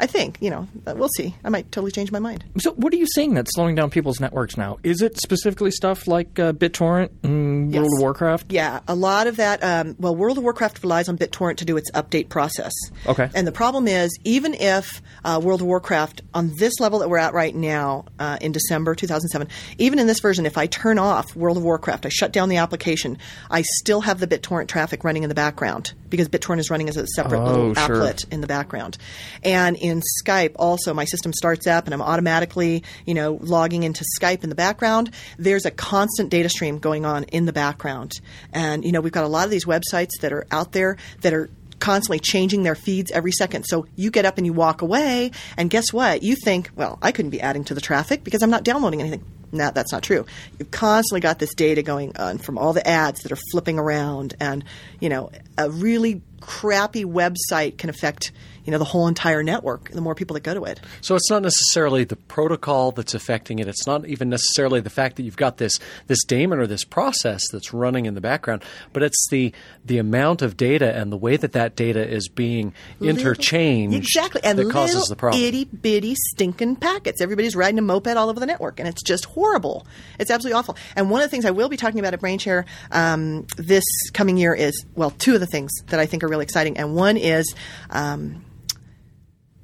[0.00, 1.34] I think, you know, we'll see.
[1.44, 2.44] I might totally change my mind.
[2.58, 4.78] So, what are you seeing that's slowing down people's networks now?
[4.82, 7.80] Is it specifically stuff like uh, BitTorrent and Yes.
[7.80, 8.52] World of Warcraft?
[8.52, 9.62] Yeah, a lot of that.
[9.62, 12.72] Um, well, World of Warcraft relies on BitTorrent to do its update process.
[13.06, 13.30] Okay.
[13.34, 17.18] And the problem is, even if uh, World of Warcraft, on this level that we're
[17.18, 21.34] at right now, uh, in December 2007, even in this version, if I turn off
[21.36, 23.16] World of Warcraft, I shut down the application,
[23.50, 26.96] I still have the BitTorrent traffic running in the background because BitTorrent is running as
[26.96, 27.96] a separate Oh, little sure.
[27.96, 28.98] applet in the background.
[29.42, 34.02] And in Skype, also my system starts up and I'm automatically, you know, logging into
[34.18, 35.10] Skype in the background.
[35.38, 38.18] There's a constant data stream going on in the background,
[38.50, 41.34] and you know, we've got a lot of these websites that are out there that
[41.34, 43.64] are constantly changing their feeds every second.
[43.64, 46.22] So you get up and you walk away, and guess what?
[46.22, 49.22] You think, well, I couldn't be adding to the traffic because I'm not downloading anything.
[49.52, 50.24] No, that's not true.
[50.58, 54.34] You've constantly got this data going on from all the ads that are flipping around,
[54.40, 54.64] and
[54.98, 58.32] you know, a really crappy website can affect
[58.64, 59.90] you know the whole entire network.
[59.90, 60.80] The more people that go to it.
[61.00, 63.68] So it's not necessarily the protocol that's affecting it.
[63.68, 67.42] It's not even necessarily the fact that you've got this this daemon or this process
[67.50, 69.52] that's running in the background, but it's the
[69.84, 74.58] the amount of data and the way that that data is being interchanged exactly, and
[74.58, 75.42] that causes the problem.
[75.42, 77.20] itty bitty stinking packets.
[77.20, 79.86] Everybody's riding a moped all over the network, and it's just horrible.
[80.18, 80.76] It's absolutely awful.
[80.96, 84.36] And one of the things I will be talking about at BrainShare um, this coming
[84.36, 87.16] year is well, two of the things that I think are really exciting, and one
[87.16, 87.54] is.
[87.90, 88.44] Um,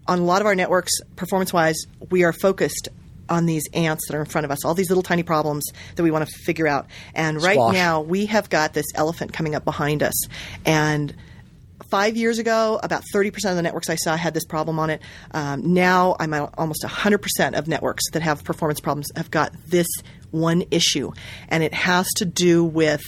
[0.06, 1.76] on a lot of our networks, performance wise,
[2.10, 2.88] we are focused
[3.28, 6.02] on these ants that are in front of us, all these little tiny problems that
[6.02, 6.86] we want to figure out.
[7.14, 7.74] And right Squash.
[7.74, 10.26] now, we have got this elephant coming up behind us.
[10.66, 11.14] And
[11.90, 15.00] five years ago, about 30% of the networks I saw had this problem on it.
[15.30, 19.88] Um, now, I'm at almost 100% of networks that have performance problems have got this
[20.30, 21.12] one issue.
[21.48, 23.02] And it has to do with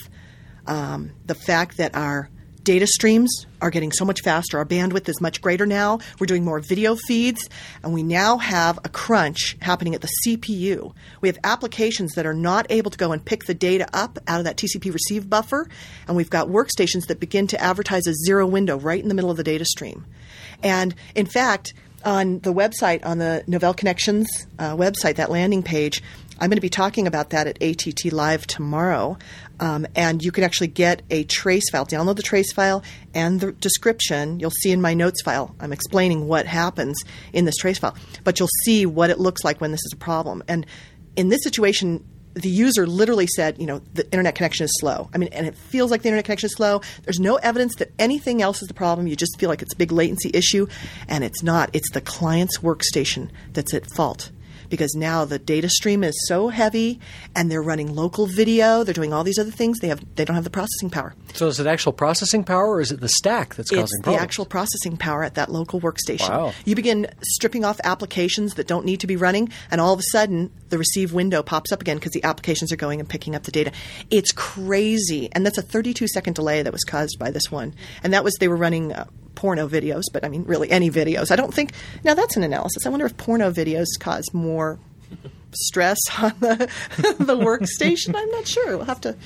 [0.66, 2.28] um, the fact that our
[2.64, 4.59] data streams are getting so much faster.
[4.59, 5.98] Our bandwidth is much greater now.
[6.18, 7.48] We're doing more video feeds,
[7.83, 10.94] and we now have a crunch happening at the CPU.
[11.20, 14.38] We have applications that are not able to go and pick the data up out
[14.38, 15.68] of that TCP receive buffer,
[16.07, 19.31] and we've got workstations that begin to advertise a zero window right in the middle
[19.31, 20.05] of the data stream.
[20.62, 26.03] And in fact, on the website, on the Novell Connections uh, website, that landing page,
[26.38, 29.16] I'm going to be talking about that at ATT Live tomorrow.
[29.62, 32.83] Um, and you can actually get a trace file, download the trace file
[33.14, 34.40] and the description.
[34.40, 37.01] You'll see in my notes file, I'm explaining what happens
[37.33, 39.96] in this trace file, but you'll see what it looks like when this is a
[39.96, 40.42] problem.
[40.48, 40.66] And
[41.14, 45.09] in this situation, the user literally said, you know, the internet connection is slow.
[45.14, 46.81] I mean, and it feels like the internet connection is slow.
[47.05, 49.07] There's no evidence that anything else is the problem.
[49.07, 50.66] You just feel like it's a big latency issue,
[51.07, 51.70] and it's not.
[51.72, 54.33] It's the client's workstation that's at fault
[54.72, 56.98] because now the data stream is so heavy,
[57.37, 58.82] and they're running local video.
[58.82, 59.80] They're doing all these other things.
[59.80, 61.14] They have they don't have the processing power.
[61.35, 64.16] So is it actual processing power or is it the stack that's causing problems?
[64.16, 66.30] It's the actual processing power at that local workstation.
[66.30, 66.54] Wow.
[66.64, 70.04] You begin stripping off applications that don't need to be running, and all of a
[70.04, 73.42] sudden the receive window pops up again because the applications are going and picking up
[73.42, 73.72] the data.
[74.11, 77.74] It's crazy, and that's a 32 second delay that was caused by this one.
[78.02, 78.94] And that was they were running.
[78.94, 79.04] Uh,
[79.35, 81.31] Porno videos, but I mean, really any videos.
[81.31, 81.73] I don't think.
[82.05, 82.87] Now that's an analysis.
[82.87, 84.79] I wonder if porno videos cause more
[85.53, 86.71] stress on the
[87.18, 88.14] the workstation.
[88.14, 88.77] I'm not sure.
[88.77, 89.16] We'll have to.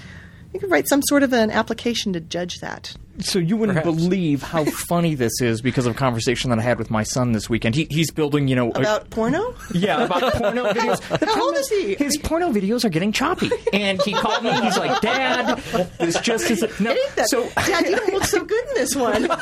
[0.52, 2.94] You could write some sort of an application to judge that.
[3.20, 3.96] So you wouldn't Perhaps.
[4.02, 7.32] believe how funny this is because of a conversation that I had with my son
[7.32, 7.74] this weekend.
[7.74, 9.54] He, he's building, you know, a- About porno?
[9.72, 11.18] yeah, about porno videos.
[11.18, 11.94] The How old is he?
[11.94, 14.50] His porno videos are getting choppy, and he called me.
[14.50, 15.58] And he's like, "Dad,
[15.98, 18.94] this just isn't." No, Ain't that- so Dad, you don't look so good in this
[18.94, 19.28] one.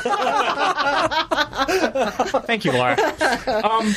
[2.45, 2.95] Thank you, Laura.
[3.63, 3.93] Um,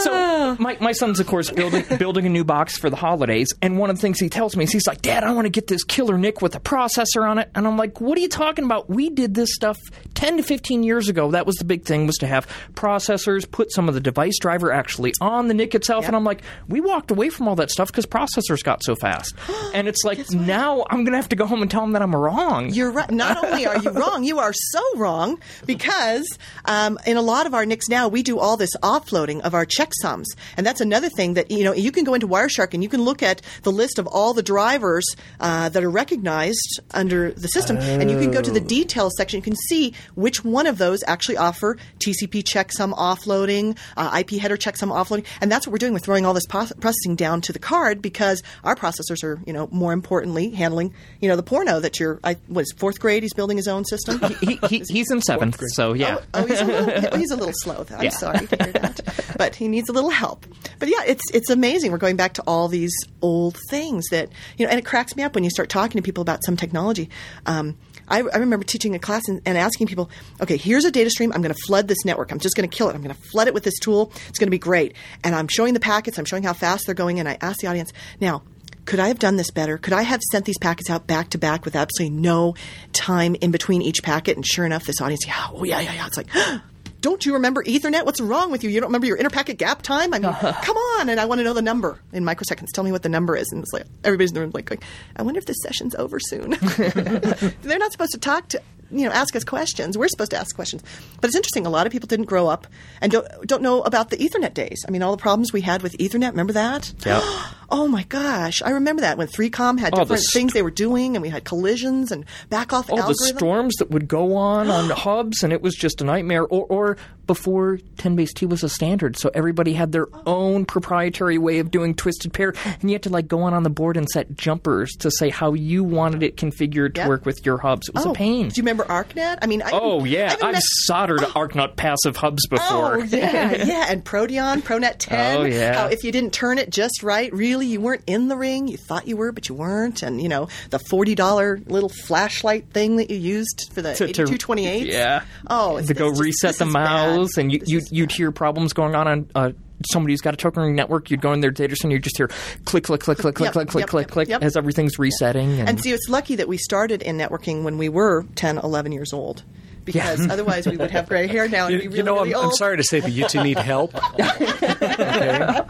[0.00, 3.78] so my, my son's of course building building a new box for the holidays, and
[3.78, 5.66] one of the things he tells me is he's like, "Dad, I want to get
[5.66, 8.64] this killer NIC with a processor on it," and I'm like, "What are you talking
[8.64, 8.88] about?
[8.88, 9.78] We did this stuff
[10.14, 11.32] 10 to 15 years ago.
[11.32, 14.72] That was the big thing was to have processors, put some of the device driver
[14.72, 17.88] actually on the NIC itself." And I'm like, "We walked away from all that stuff
[17.88, 19.34] because processors got so fast."
[19.74, 22.14] and it's like now I'm gonna have to go home and tell them that I'm
[22.14, 22.70] wrong.
[22.70, 23.10] You're right.
[23.10, 26.26] Not only are you wrong, you are so wrong because
[26.64, 29.66] um, in a lot of our NICs now, we do all this offloading of our
[29.66, 30.26] checksums.
[30.56, 33.02] And that's another thing that, you know, you can go into Wireshark and you can
[33.02, 35.04] look at the list of all the drivers
[35.40, 37.76] uh, that are recognized under the system.
[37.76, 39.38] And you can go to the details section.
[39.38, 44.56] You can see which one of those actually offer TCP checksum offloading, uh, IP header
[44.56, 45.24] checksum offloading.
[45.40, 45.92] And that's what we're doing.
[45.92, 49.52] We're throwing all this pro- processing down to the card because our processors are, you
[49.52, 53.22] know, more importantly, handling, you know, the porno that you're, I, what is fourth grade?
[53.22, 54.20] He's building his own system.
[54.40, 56.18] he, he, he's in seventh, so yeah.
[56.34, 57.84] Oh, oh, he's a little, he's a little slow.
[57.84, 57.96] Though.
[57.96, 58.10] I'm Yeah.
[58.10, 60.46] sorry to hear that, but he needs a little help.
[60.78, 61.92] But yeah, it's it's amazing.
[61.92, 62.92] We're going back to all these
[63.22, 66.02] old things that you know, and it cracks me up when you start talking to
[66.02, 67.08] people about some technology.
[67.46, 67.76] Um,
[68.08, 71.32] I, I remember teaching a class and, and asking people, okay, here's a data stream.
[71.32, 72.32] I'm going to flood this network.
[72.32, 72.94] I'm just going to kill it.
[72.94, 74.12] I'm going to flood it with this tool.
[74.28, 74.94] It's going to be great.
[75.24, 76.18] And I'm showing the packets.
[76.18, 77.18] I'm showing how fast they're going.
[77.18, 78.42] And I ask the audience, now,
[78.84, 79.78] could I have done this better?
[79.78, 82.54] Could I have sent these packets out back to back with absolutely no
[82.92, 84.36] time in between each packet?
[84.36, 86.06] And sure enough, this audience, yeah, oh yeah, yeah, yeah.
[86.06, 86.28] It's like,
[87.00, 88.04] don't you remember Ethernet?
[88.04, 88.70] What's wrong with you?
[88.70, 90.12] You don't remember your interpacket gap time?
[90.14, 91.08] I mean, come on!
[91.08, 92.68] And I want to know the number in microseconds.
[92.74, 93.50] Tell me what the number is.
[93.52, 94.80] And it's like everybody's in the room like going,
[95.16, 96.50] I wonder if this session's over soon.
[97.62, 99.98] They're not supposed to talk to you know ask us questions.
[99.98, 100.82] We're supposed to ask questions.
[101.20, 101.66] But it's interesting.
[101.66, 102.66] A lot of people didn't grow up
[103.00, 104.84] and don't don't know about the Ethernet days.
[104.86, 106.30] I mean, all the problems we had with Ethernet.
[106.30, 106.92] Remember that?
[107.04, 107.22] Yep.
[107.65, 110.52] Oh, oh my gosh, I remember that when 3Com had Oh, the different st- things
[110.52, 114.08] they were doing, and we had collisions and back off all the storms that would
[114.08, 116.42] go on on hubs, and it was just a nightmare.
[116.44, 120.22] Or, or before 10 base T was a standard, so everybody had their oh.
[120.26, 123.62] own proprietary way of doing twisted pair, and you had to like go on on
[123.64, 127.08] the board and set jumpers to say how you wanted it configured to Yep.
[127.08, 127.88] work with your hubs.
[127.88, 128.48] It was Oh, a pain.
[128.48, 129.38] Do you remember ArcNet?
[129.42, 131.26] I mean, I Oh I yeah, I've met- soldered oh.
[131.32, 132.98] ArcNet passive hubs before.
[132.98, 135.36] Oh yeah, yeah, and Proteon, ProNet 10.
[135.38, 135.74] Oh, yeah.
[135.74, 138.68] How if you didn't turn it just right, really you weren't in the ring.
[138.68, 140.02] You thought you were, but you weren't.
[140.02, 143.98] And you know the forty dollar little flashlight thing that you used for the To-
[143.98, 144.86] to- eighty two twenty eight.
[144.88, 145.22] Yeah.
[145.48, 146.72] Oh, to go just- reset the bad.
[146.72, 148.16] mouse, and you, This you you'd bad.
[148.16, 149.30] hear problems going on on.
[149.34, 149.50] Uh,
[149.92, 151.10] Somebody's got a token network.
[151.10, 151.92] You'd go in their data center.
[151.96, 152.28] You just hear
[152.64, 155.60] click, click, click, click, click, Yep, click, click, yep, click, yep, click as everything's resetting.
[155.60, 158.92] And, And see, it's lucky that we started in networking when we were 10, 11
[158.92, 159.42] years old.
[159.86, 162.34] Because otherwise, we would have gray hair now and You, be really, you know, really
[162.34, 163.94] I'm, I'm sorry to say, but you two need help.
[164.20, 165.60] okay,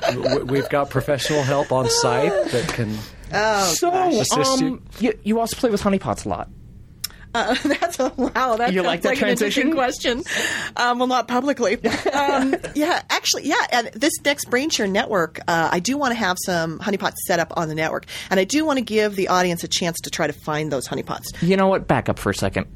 [0.44, 2.96] we've got professional help on site that can.
[3.32, 4.66] oh, so, Assist you.
[4.66, 6.48] um, you you also play with honeypots a lot.
[7.64, 8.56] that's a wow.
[8.56, 10.24] That You like that an interesting transition?
[10.24, 10.72] question.
[10.74, 11.74] Um, well, not publicly.
[12.12, 13.66] um, yeah, actually, yeah.
[13.72, 17.52] And this next BrainShare network, uh, I do want to have some honeypots set up
[17.56, 20.26] on the network, and I do want to give the audience a chance to try
[20.26, 21.26] to find those honeypots.
[21.42, 21.86] You know what?
[21.86, 22.66] Back up for a second.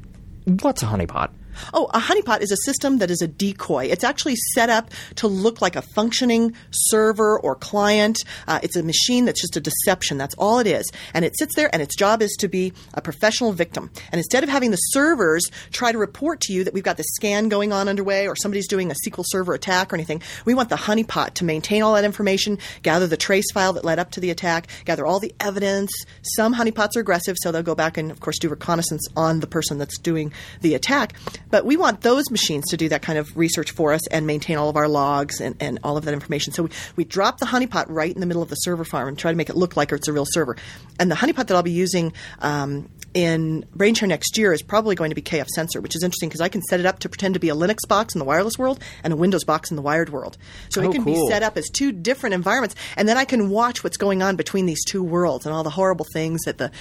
[0.45, 1.29] What's a honeypot?
[1.73, 3.85] Oh, a honeypot is a system that is a decoy.
[3.85, 8.19] It's actually set up to look like a functioning server or client.
[8.47, 10.17] Uh, it's a machine that's just a deception.
[10.17, 10.89] That's all it is.
[11.13, 13.91] And it sits there, and its job is to be a professional victim.
[14.11, 17.07] And instead of having the servers try to report to you that we've got this
[17.13, 20.69] scan going on underway or somebody's doing a SQL Server attack or anything, we want
[20.69, 24.19] the honeypot to maintain all that information, gather the trace file that led up to
[24.19, 25.91] the attack, gather all the evidence.
[26.21, 29.47] Some honeypots are aggressive, so they'll go back and, of course, do reconnaissance on the
[29.47, 31.13] person that's doing the attack.
[31.51, 34.57] But we want those machines to do that kind of research for us and maintain
[34.57, 36.53] all of our logs and, and all of that information.
[36.53, 39.17] So we, we drop the honeypot right in the middle of the server farm and
[39.17, 40.55] try to make it look like it's a real server.
[40.99, 45.09] And the honeypot that I'll be using um, in BrainShare next year is probably going
[45.11, 47.33] to be KF Sensor, which is interesting because I can set it up to pretend
[47.33, 49.81] to be a Linux box in the wireless world and a Windows box in the
[49.81, 50.37] wired world.
[50.69, 51.27] So Oh, it can cool.
[51.27, 54.37] be set up as two different environments, and then I can watch what's going on
[54.37, 56.71] between these two worlds and all the horrible things that the,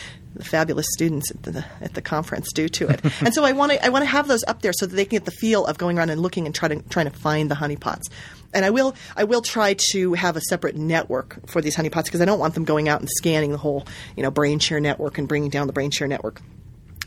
[0.41, 3.01] the fabulous students at the, at the conference do to it.
[3.21, 5.05] and so I want to I want to have those up there so that they
[5.05, 7.51] can get the feel of going around and looking and trying to trying to find
[7.51, 8.11] the honeypots.
[8.53, 12.21] And I will I will try to have a separate network for these honeypots because
[12.21, 15.29] I don't want them going out and scanning the whole you know BrainShare network and
[15.29, 16.41] bringing down the BrainShare network.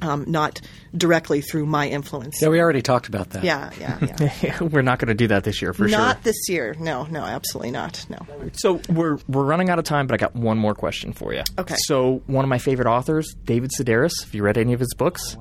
[0.04, 0.62] Um, not
[0.96, 2.42] directly through my influence.
[2.42, 3.44] Yeah, we already talked about that.
[3.44, 4.60] Yeah, yeah, yeah.
[4.62, 6.00] We're not going to do that this year for not sure.
[6.00, 6.76] Not this year.
[6.80, 8.06] No, no, absolutely not.
[8.10, 8.18] No.
[8.54, 11.44] So we're we're running out of time, but I got one more question for you.
[11.58, 11.76] Okay.
[11.88, 14.12] So one of my favorite authors, David Sedaris.
[14.24, 15.38] Have you read any of his books?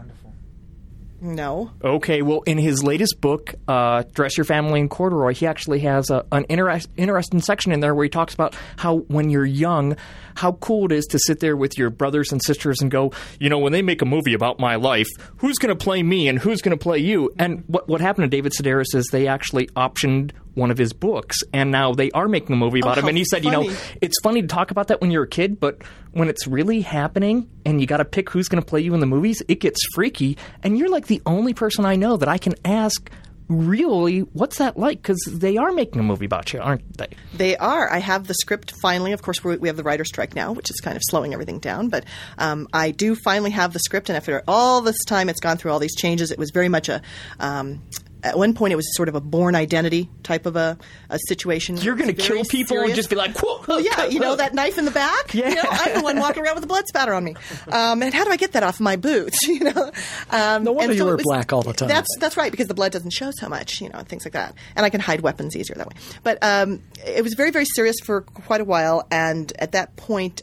[1.25, 1.71] No.
[1.85, 6.11] Okay, well, in his latest book, uh, Dress Your Family in Corduroy, he actually has
[6.11, 9.97] a, an interest, interesting section in there where he talks about how when you're young,
[10.35, 13.49] how cool it is to sit there with your brothers and sisters and go, you
[13.49, 16.39] know, when they make a movie about my life, who's going to play me and
[16.39, 17.33] who's going to play you?
[17.39, 21.39] And what, what happened to David Sedaris is they actually optioned one of his books,
[21.55, 23.09] and now they are making a movie about Oh, him.
[23.09, 23.71] And he said, you know,
[24.03, 27.49] it's funny to talk about that when you're a kid, but when it's really happening
[27.65, 29.81] and you got to pick who's going to play you in the movies, it gets
[29.95, 30.37] freaky.
[30.63, 33.11] And you're like the only person I know that I can ask,
[33.53, 35.03] really, what's that like?
[35.03, 37.09] Because they are making a movie about you, aren't they?
[37.35, 37.91] They are.
[37.91, 39.13] I have the script finally.
[39.13, 41.89] Of course, we have the writer strike now, which is kind of slowing everything down.
[41.89, 42.05] But
[42.39, 45.73] um, I do finally have the script, and after all this time, it's gone through
[45.73, 46.31] all these changes.
[46.31, 47.03] It was very much a.
[47.39, 47.83] Um,
[48.23, 50.79] at one point, it was sort of a Bourne Identity type of a,
[51.11, 51.77] a situation.
[51.77, 53.63] You're going to kill people and just be like, whoa.
[53.67, 55.35] Well, yeah, you know that knife in the back.
[55.35, 55.49] Yeah.
[55.49, 57.35] You know, I'm the one walking around with a blood spatter on me.
[57.69, 59.39] Um, and how do I get that off my boots?
[59.49, 59.91] You know.
[60.31, 61.89] Um, No wonder and you was- black all the time.
[61.89, 64.33] That's that's right because the blood doesn't show so much, you know, and things like
[64.33, 64.55] that.
[64.77, 65.95] And I can hide weapons easier that way.
[66.23, 70.43] But um, it was very very serious for quite a while, and at that point.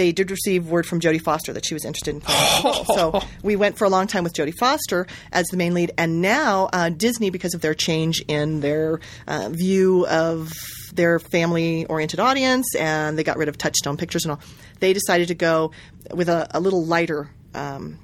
[0.00, 2.84] They did receive word from Jodie Foster that she was interested in playing role.
[2.86, 6.22] So we went for a long time with Jodie Foster as the main lead, and
[6.22, 10.54] now uh, Disney, because of their change in their uh, view of
[10.94, 14.40] their family-oriented audience, and they got rid of Touchstone Pictures and all,
[14.78, 15.70] they decided to go
[16.14, 17.98] with a, a little lighter um,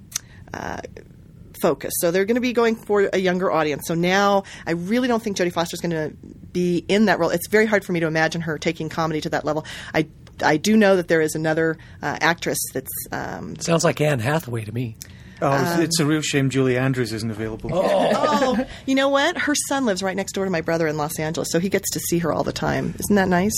[1.63, 1.95] focus.
[1.97, 3.87] So they're going to be going for a younger audience.
[3.87, 6.15] So now I really don't think Jodie Foster's going to
[6.53, 7.31] be in that role.
[7.31, 9.65] It's very hard for me to imagine her taking comedy to that level.
[9.95, 10.09] I
[10.43, 14.65] I do know that there is another uh, actress that's um, Sounds like Anne Hathaway
[14.65, 14.97] to me.
[15.43, 17.71] Oh, it's- it's a real shame Julie Andrews isn't available.
[17.75, 19.37] oh, you know what?
[19.37, 21.91] Her son lives right next door to my brother in Los Angeles, so he gets
[21.91, 22.95] to see her all the time.
[22.99, 23.53] Isn't that nice?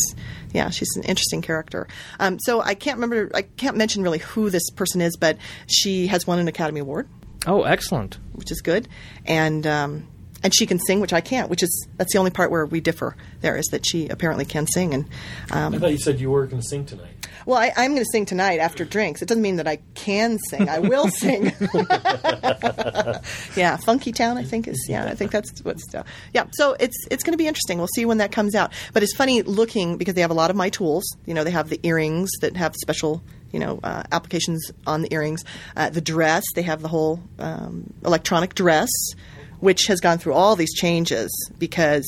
[0.52, 1.86] Yeah, she's an interesting character.
[2.18, 5.38] Um, so I can't remember, I can't mention really who this person is, but
[5.68, 7.08] she has won an Academy Award
[7.46, 8.18] Oh, excellent.
[8.32, 8.88] which is good,
[9.24, 10.08] and um,
[10.42, 11.48] and she can sing, which I can't.
[11.50, 13.16] Which is that's the only part where we differ.
[13.40, 15.04] There is that she apparently can sing, and
[15.50, 17.28] um, I thought you said you were going to sing tonight.
[17.46, 19.22] well, I, I'm going to sing tonight after drinks.
[19.22, 20.68] It doesn't mean that I can sing.
[20.68, 21.52] I will sing.
[23.56, 24.86] yeah, Funky Town, I think is.
[24.88, 25.82] Yeah, I think that's what's.
[25.94, 27.78] Uh, yeah, so it's it's going to be interesting.
[27.78, 28.72] We'll see when that comes out.
[28.92, 31.04] But it's funny looking because they have a lot of my tools.
[31.26, 33.22] You know, they have the earrings that have special.
[33.50, 35.42] You know, uh, applications on the earrings.
[35.74, 38.90] Uh, the dress, they have the whole um, electronic dress,
[39.60, 42.04] which has gone through all these changes because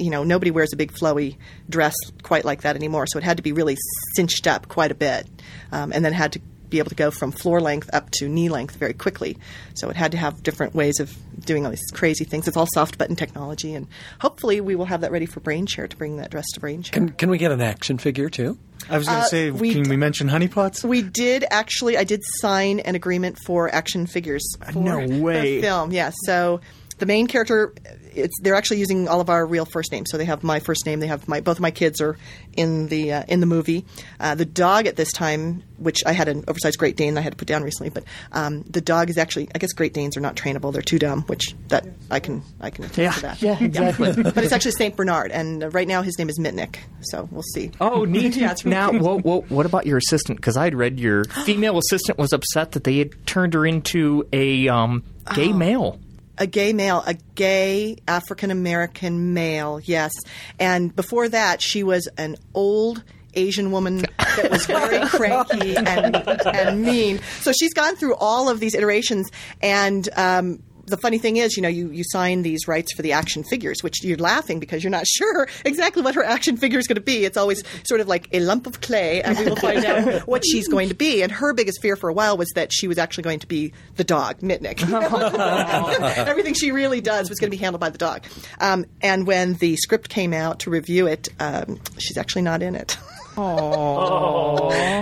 [0.00, 1.36] you know, nobody wears a big flowy
[1.68, 3.06] dress quite like that anymore.
[3.06, 3.76] So it had to be really
[4.14, 5.28] cinched up quite a bit,
[5.72, 6.40] um, and then had to
[6.70, 9.36] be able to go from floor length up to knee length very quickly.
[9.74, 11.14] So it had to have different ways of
[11.44, 12.46] doing all these crazy things.
[12.48, 13.86] It's all soft button technology, and
[14.20, 16.92] hopefully we will have that ready for BrainShare to bring that dress to BrainShare.
[16.92, 18.58] Can, can we get an action figure too?
[18.88, 20.84] I was going to Uh, say, we- can we mention honeypots?
[20.84, 21.98] We did actually.
[21.98, 24.42] I did sign an agreement for action figures.
[24.72, 25.56] For No way.
[25.56, 26.10] The film, yeah.
[26.24, 26.60] So
[26.98, 27.74] the main character,
[28.14, 30.08] it's they're actually using all of our real first names.
[30.10, 31.00] So they have my first name.
[31.00, 32.16] They have my both of my kids are
[32.54, 33.84] in the uh, in the movie.
[34.18, 37.22] Uh, the dog at this time, which I had an oversized Great Dane that I
[37.24, 39.48] had to put down recently, but um, the dog is actually.
[39.54, 40.72] I guess Great Danes are not trainable.
[40.72, 41.22] They're too dumb.
[41.22, 43.42] Which that I can I can attest Yeah, to that.
[43.42, 44.12] yeah, exactly.
[44.22, 46.76] but it's actually Saint Bernard, and uh, right now his name is Mitnick.
[47.02, 47.70] So we'll see.
[47.80, 48.36] Oh, neat.
[48.36, 49.02] Yeah, it's really now, cute.
[49.02, 50.38] whoa, whoa, what about your assistant?
[50.38, 54.68] Because I'd read your female assistant was upset that they had turned her into a
[54.68, 55.02] um,
[55.34, 55.98] gay male.
[56.40, 60.12] A gay male, a gay African American male, yes.
[60.58, 66.82] And before that, she was an old Asian woman that was very cranky and, and
[66.82, 67.20] mean.
[67.40, 69.30] So she's gone through all of these iterations,
[69.62, 73.12] and um, the funny thing is, you know, you, you sign these rights for the
[73.12, 76.86] action figures, which you're laughing because you're not sure exactly what her action figure is
[76.86, 77.24] going to be.
[77.24, 80.44] It's always sort of like a lump of clay, and we will find out what
[80.44, 81.22] she's going to be.
[81.22, 83.72] And her biggest fear for a while was that she was actually going to be
[83.96, 84.80] the dog, Mitnick.
[86.26, 88.24] Everything she really does was going to be handled by the dog.
[88.60, 92.74] Um, and when the script came out to review it, um, she's actually not in
[92.74, 92.96] it.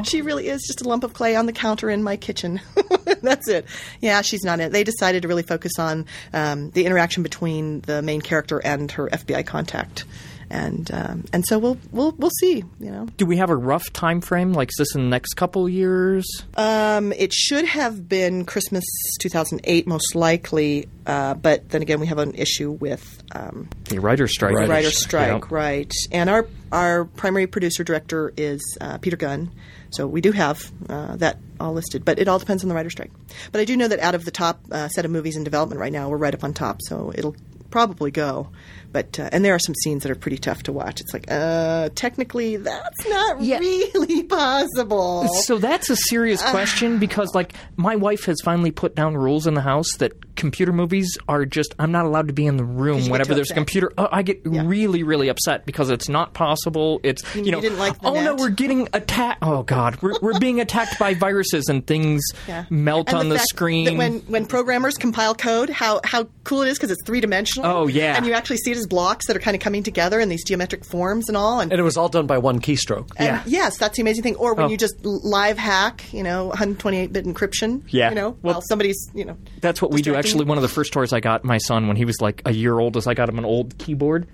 [0.05, 2.61] She really is just a lump of clay on the counter in my kitchen.
[3.23, 3.67] That's it.
[4.01, 4.73] Yeah, she's not it.
[4.73, 9.09] They decided to really focus on um, the interaction between the main character and her
[9.09, 10.05] FBI contact.
[10.51, 13.07] And um, and so we'll we'll we'll see, you know.
[13.19, 14.55] Do we have a rough time frame?
[14.55, 16.27] Like, is this in the next couple years?
[16.57, 18.85] Um, it should have been Christmas
[19.21, 20.89] 2008, most likely.
[21.07, 24.53] Uh, but then again, we have an issue with um, The writer strike.
[24.55, 25.49] the Writer's writer's strike, Yeah.
[25.51, 25.93] right?
[26.13, 29.51] And our our primary producer director is uh, Peter Gunn,
[29.91, 32.05] so we do have uh, that all listed.
[32.07, 33.11] But it all depends on the writer's strike.
[33.53, 35.79] But I do know that out of the top uh, set of movies in development
[35.81, 37.37] right now, we're right up on top, so it'll
[37.71, 38.49] probably go.
[38.91, 41.01] But uh, and there are some scenes that are pretty tough to watch.
[41.01, 43.59] It's like, uh, technically, that's not Yeah.
[43.59, 45.29] really possible.
[45.45, 49.55] So that's a serious question because, like, my wife has finally put down rules in
[49.55, 53.09] the house that computer movies are just I'm not allowed to be in the room
[53.11, 53.93] whenever too there's a computer.
[53.99, 57.01] Oh, I get really, really upset because it's not possible.
[57.03, 59.41] It's you, You know, didn't like the oh no, we're getting attacked.
[59.43, 62.65] Oh God, we're, we're being attacked by viruses and things Yeah.
[62.71, 63.85] melt And on the, fact screen.
[63.85, 67.71] That when when programmers compile code, how how cool it is because it's three dimensional.
[67.71, 68.17] Oh, yeah.
[68.17, 70.45] and you actually see it as blocks that are kind of coming together in these
[70.45, 71.61] geometric forms and all.
[71.61, 73.11] And, And it was all done by one keystroke.
[73.17, 73.43] and yeah.
[73.47, 74.37] yes, that's the amazing thing.
[74.37, 74.69] Or when Oh.
[74.69, 77.83] you just live hack, you know, 128-bit encryption.
[77.89, 78.09] Yeah.
[78.11, 79.37] you know, Well, while somebody's you know.
[79.61, 80.13] That's what we do.
[80.13, 82.43] distracting Actually, one of the first toys I got my son when he was like
[82.45, 84.29] a year old is I got him an old keyboard.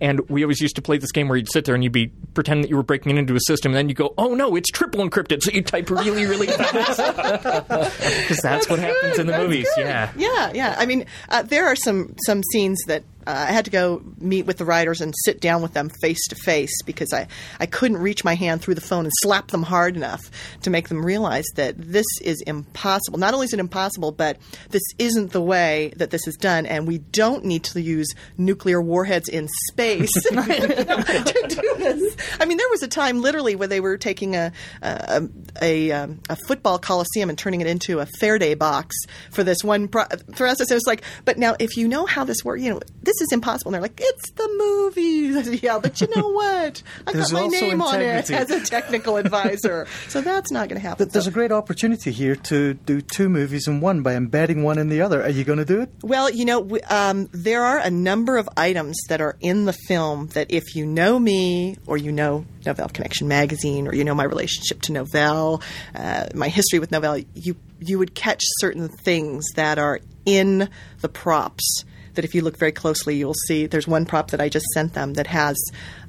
[0.00, 2.12] And we always used to play this game where you'd sit there and you'd be
[2.32, 4.70] pretend that you were breaking into a system, and then you go, "Oh no, it's
[4.70, 9.42] triple encrypted!" So you type really, really fast because that's, what happens in the That's
[9.42, 9.68] movies.
[9.74, 9.86] good.
[9.86, 10.76] Yeah, yeah, yeah.
[10.78, 14.46] I mean, uh, there are some some scenes that uh, I had to go meet
[14.46, 17.28] with the writers and sit down with them face to face because I
[17.60, 20.30] I couldn't reach my hand through the phone and slap them hard enough
[20.62, 23.18] to make them realize that this is impossible.
[23.18, 24.38] Not only is it impossible, but
[24.70, 28.08] this isn't the way that this is done, and we don't need to use
[28.38, 32.16] nuclear warheads in space to do this.
[32.40, 35.28] I mean, there was a time literally where they were taking a a,
[35.60, 38.96] a, um, a football coliseum and turning it into a Faraday box
[39.30, 40.04] for this one pro-.
[40.10, 43.32] It was like, but now if you know how this works, you know this is
[43.32, 43.70] impossible.
[43.70, 45.36] And they're like, it's the movies.
[45.36, 46.82] I said, yeah, but you know what?
[47.06, 50.86] I got my name on it as a technical advisor, so that's not going to
[50.86, 51.06] happen.
[51.06, 54.62] But there's So- a great opportunity here to do two movies in one by embedding
[54.62, 55.22] one in the other.
[55.22, 55.90] Are you going to do it?
[56.02, 59.72] Well, you know, w- um, there are a number of items that are in the
[59.72, 64.14] film that if you know me or you know Novell Connection magazine or you know
[64.14, 65.62] my relationship to Novell,
[65.94, 70.68] uh, my history with Novell, you you would catch certain things that are in
[71.00, 71.84] the props
[72.18, 74.94] that if you look very closely, you'll see there's one prop that I just sent
[74.94, 75.56] them that has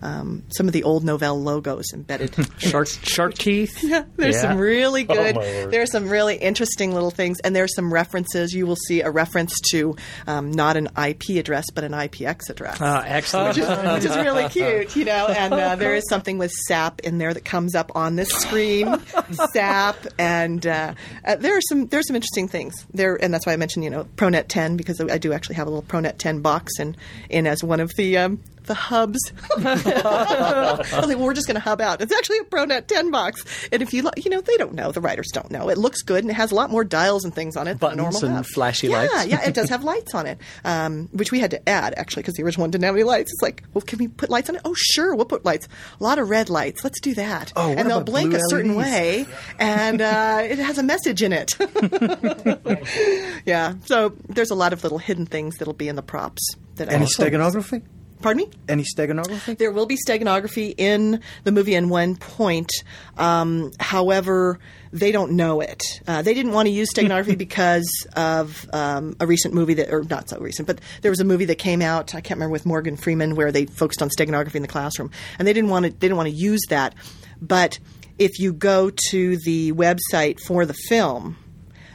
[0.02, 2.36] um, some of the old Novell logos embedded.
[2.60, 3.84] Shark shark teeth.
[3.90, 4.42] Yeah, there's Yeah.
[4.42, 5.36] some really good.
[5.36, 5.72] my word.
[5.72, 8.54] there's some really interesting little things, and there's some references.
[8.54, 9.96] You will see a reference to
[10.28, 12.78] um, not an IP address, but an IPX address.
[12.82, 13.58] Ah, excellent.
[13.58, 15.28] which is really cute, you know.
[15.28, 18.96] And uh, there is something with SAP in there that comes up on this screen,
[19.54, 20.94] SAP, and uh,
[21.26, 23.90] uh, there are some there's some interesting things there, and that's why I mentioned you
[23.90, 26.96] know ProNet 10 because I do actually have a little ProNet 10 box and
[27.30, 28.18] in as one of the.
[28.18, 29.20] Um, the hubs.
[29.58, 32.02] I was like, well, we're just going to hub out.
[32.02, 34.92] It's actually a ProNet 10 box, and if you, lo- you know, they don't know.
[34.92, 35.70] The writers don't know.
[35.70, 37.72] It looks good, and it has a lot more dials and things on it.
[37.72, 38.46] than Buttons normal and hub.
[38.46, 39.14] flashy yeah, lights.
[39.14, 39.48] Yeah, yeah.
[39.48, 42.44] it does have lights on it, um, which we had to add actually because the
[42.44, 43.32] original one didn't have any lights.
[43.32, 44.62] It's like, well, can we put lights on it?
[44.66, 45.68] Oh, sure, we'll put lights.
[46.00, 46.84] A lot of red lights.
[46.84, 47.54] Let's do that.
[47.56, 48.92] Oh, and they'll blink a certain LEDs?
[48.92, 49.26] way,
[49.60, 51.56] and uh, it has a message in it.
[53.46, 56.42] yeah, so there's a lot of little hidden things that'll be in the props.
[56.76, 57.82] That Any I steganography?
[58.22, 58.52] Pardon me.
[58.68, 59.58] Any steganography?
[59.58, 62.70] There will be steganography in the movie in one point.
[63.18, 64.60] Um, however,
[64.92, 65.84] they don't know it.
[66.06, 70.04] Uh, they didn't want to use steganography because of um, a recent movie that, or
[70.04, 72.14] not so recent, but there was a movie that came out.
[72.14, 75.48] I can't remember with Morgan Freeman where they focused on steganography in the classroom, and
[75.48, 75.92] they didn't want to.
[75.92, 76.96] They didn't want to use that.
[77.42, 77.80] But
[78.18, 81.38] if you go to the website for the film,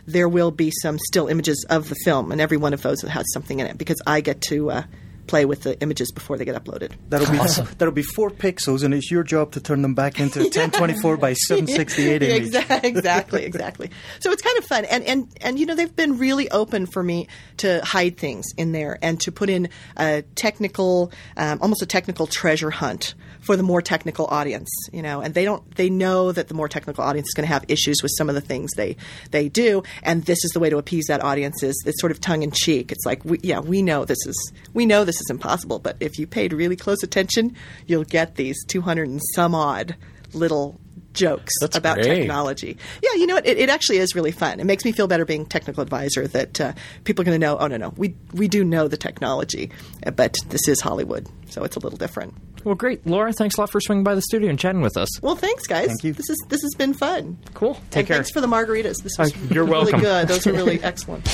[0.07, 3.27] there will be some still images of the film, and every one of those has
[3.35, 4.83] something in it because I get to uh,
[5.27, 6.93] play with the images before they get uploaded.
[7.09, 7.39] That'll be
[7.79, 11.17] that'll be four pixels, and it's your job to turn them back into a 1024
[11.17, 12.45] by 768 image.
[12.55, 13.91] Exactly, exactly, exactly.
[14.21, 17.03] So it's kind of fun, and and and you know they've been really open for
[17.03, 21.87] me to hide things in there and to put in a technical, um, almost a
[21.87, 23.15] technical treasure hunt
[23.45, 24.71] for the more technical audience.
[24.93, 27.53] You know, and they don't they know that the more technical audience is going to
[27.53, 28.97] have issues with some of the things they
[29.31, 31.63] they do, and this is the way to appease that audience.
[31.63, 32.93] Is it's sort of tongue in cheek.
[32.93, 36.19] It's like, we, yeah, we know this is we know this is impossible, but if
[36.19, 37.55] you paid really close attention,
[37.87, 39.97] you'll get these two hundred and some odd
[40.33, 40.81] little
[41.15, 42.21] jokes That's about great.
[42.21, 42.77] technology.
[43.03, 43.47] Yeah, you know what?
[43.47, 44.61] It, it actually is really fun.
[44.61, 46.73] It makes me feel better being technical advisor that uh,
[47.05, 47.57] people are going to know.
[47.59, 49.71] Oh no, no, we we do know the technology,
[50.15, 52.35] but this is Hollywood, so it's a little different.
[52.65, 53.33] Well, great, Laura.
[53.33, 55.21] Thanks a lot for swinging by the studio and chatting with us.
[55.21, 55.87] Well, thanks, guys.
[55.89, 56.13] Thank you.
[56.15, 57.39] This is this has been fun.
[57.55, 57.75] Cool.
[57.91, 58.17] Take and care.
[58.17, 59.03] Thanks for the margaritas.
[59.03, 60.01] This was Uh, you're really welcome.
[60.01, 60.29] good.
[60.29, 61.29] Those were really excellent.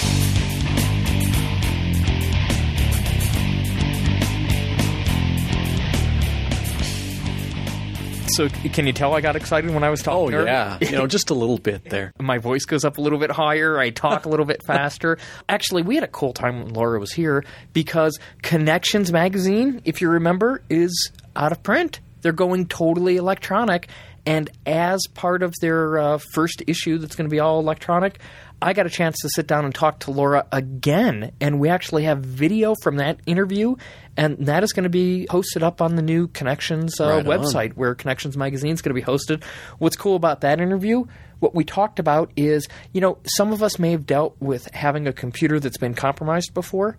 [8.34, 10.30] So, can you tell I got excited when I was Oh talking?
[10.32, 10.44] to her?
[10.44, 12.12] yeah, you know, just a little bit there.
[12.20, 13.78] my voice goes up a little bit higher.
[13.78, 15.18] I talk a little bit faster.
[15.48, 20.08] Actually, we had a cool time when Laura was here because Connections magazine, if you
[20.08, 22.00] remember, is out of print.
[22.22, 23.88] They're going totally electronic.
[24.26, 28.20] And as part of their uh, first issue that's going to be all electronic,
[28.62, 31.32] I got a chance to sit down and talk to Laura again.
[31.40, 33.76] And we actually have video from that interview.
[34.16, 37.38] And that is going to be posted up on the new Connections uh, Right on.
[37.38, 39.44] website where Connections Magazine is going to be hosted.
[39.78, 41.04] What's cool about that interview?
[41.38, 45.06] What we talked about is, you know, some of us may have dealt with having
[45.06, 46.98] a computer that's been compromised before.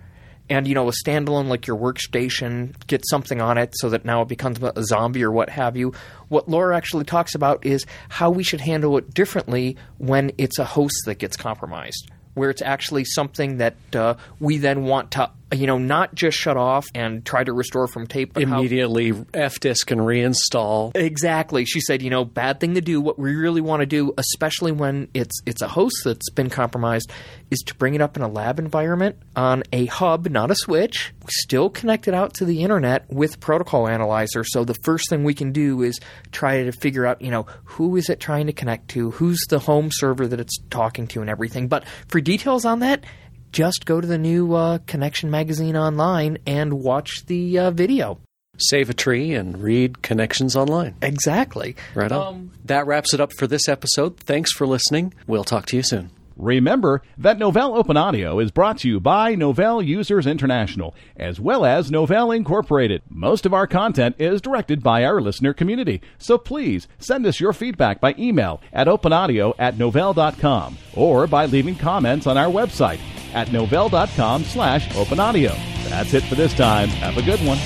[0.52, 4.22] And, you know, a standalone like your workstation, get something on it so that now
[4.22, 5.94] it becomes a zombie or what have you.
[6.28, 10.66] What Laura actually talks about is how we should handle it differently when it's a
[10.66, 15.68] host that gets compromised where it's actually something that uh, we then want to, you
[15.68, 20.02] know, not just shut off and try to restore from tape, how- Immediately fdisk and
[20.02, 20.92] reinstall.
[20.96, 21.66] Exactly.
[21.66, 23.02] She said, you know, bad thing to do.
[23.02, 27.12] What we really want to do, especially when it's it's a host that's been compromised,
[27.50, 31.14] is to bring it up in a lab environment on a hub, not a switch,
[31.30, 34.44] still connected out to the internet with protocol analyzer.
[34.44, 36.00] So the first thing we can do is
[36.32, 39.60] try to figure out, you know, who is it trying to connect to, who's the
[39.60, 41.68] home server that it's talking to, and everything.
[41.68, 43.04] But for details on that.
[43.52, 48.20] Just go to the new uh, Connection magazine online and watch the uh, video.
[48.58, 50.96] Save a tree and read Connections Online.
[51.02, 51.76] Exactly.
[51.96, 52.28] Right on.
[52.28, 54.18] Um, that wraps it up for this episode.
[54.18, 55.14] Thanks for listening.
[55.26, 56.12] We'll talk to you soon.
[56.42, 61.64] Remember that Novell Open Audio is brought to you by Novell Users International, as well
[61.64, 63.04] as Novell Incorporated.
[63.08, 67.54] Most of our content is directed by our listener community, so please send us your
[67.54, 73.00] feedback by email at openaudio at novell.com or by leaving comments on our website
[73.36, 75.56] at novell.com slash openaudio.
[75.90, 76.90] That's it for this time.
[76.90, 77.60] Have a good one.